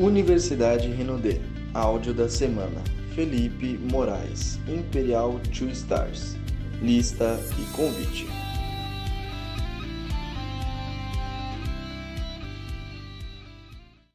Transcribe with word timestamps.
Universidade 0.00 0.88
Renaudet. 0.88 1.42
Áudio 1.74 2.14
da 2.14 2.26
semana. 2.26 2.82
Felipe 3.14 3.76
Moraes. 3.76 4.58
Imperial 4.66 5.38
Two 5.54 5.68
Stars. 5.68 6.36
Lista 6.80 7.38
e 7.58 7.76
convite. 7.76 8.26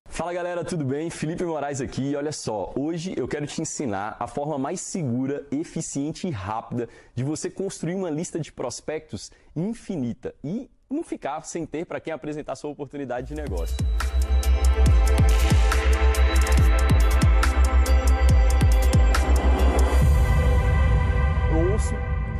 Fala 0.07 0.33
galera, 0.33 0.65
tudo 0.65 0.83
bem? 0.83 1.11
Felipe 1.11 1.43
Moraes 1.43 1.79
aqui 1.79 2.15
olha 2.15 2.31
só, 2.31 2.73
hoje 2.75 3.13
eu 3.15 3.27
quero 3.27 3.45
te 3.45 3.61
ensinar 3.61 4.17
a 4.19 4.25
forma 4.25 4.57
mais 4.57 4.81
segura, 4.81 5.45
eficiente 5.51 6.25
e 6.25 6.31
rápida 6.31 6.89
de 7.13 7.23
você 7.23 7.47
construir 7.47 7.93
uma 7.93 8.09
lista 8.09 8.39
de 8.39 8.51
prospectos 8.51 9.31
infinita 9.55 10.33
e 10.43 10.67
não 10.89 11.03
ficar 11.03 11.45
sem 11.45 11.63
ter 11.63 11.85
para 11.85 11.99
quem 11.99 12.11
apresentar 12.11 12.55
sua 12.55 12.71
oportunidade 12.71 13.27
de 13.27 13.35
negócio. 13.35 13.77
Ouço 21.75 21.93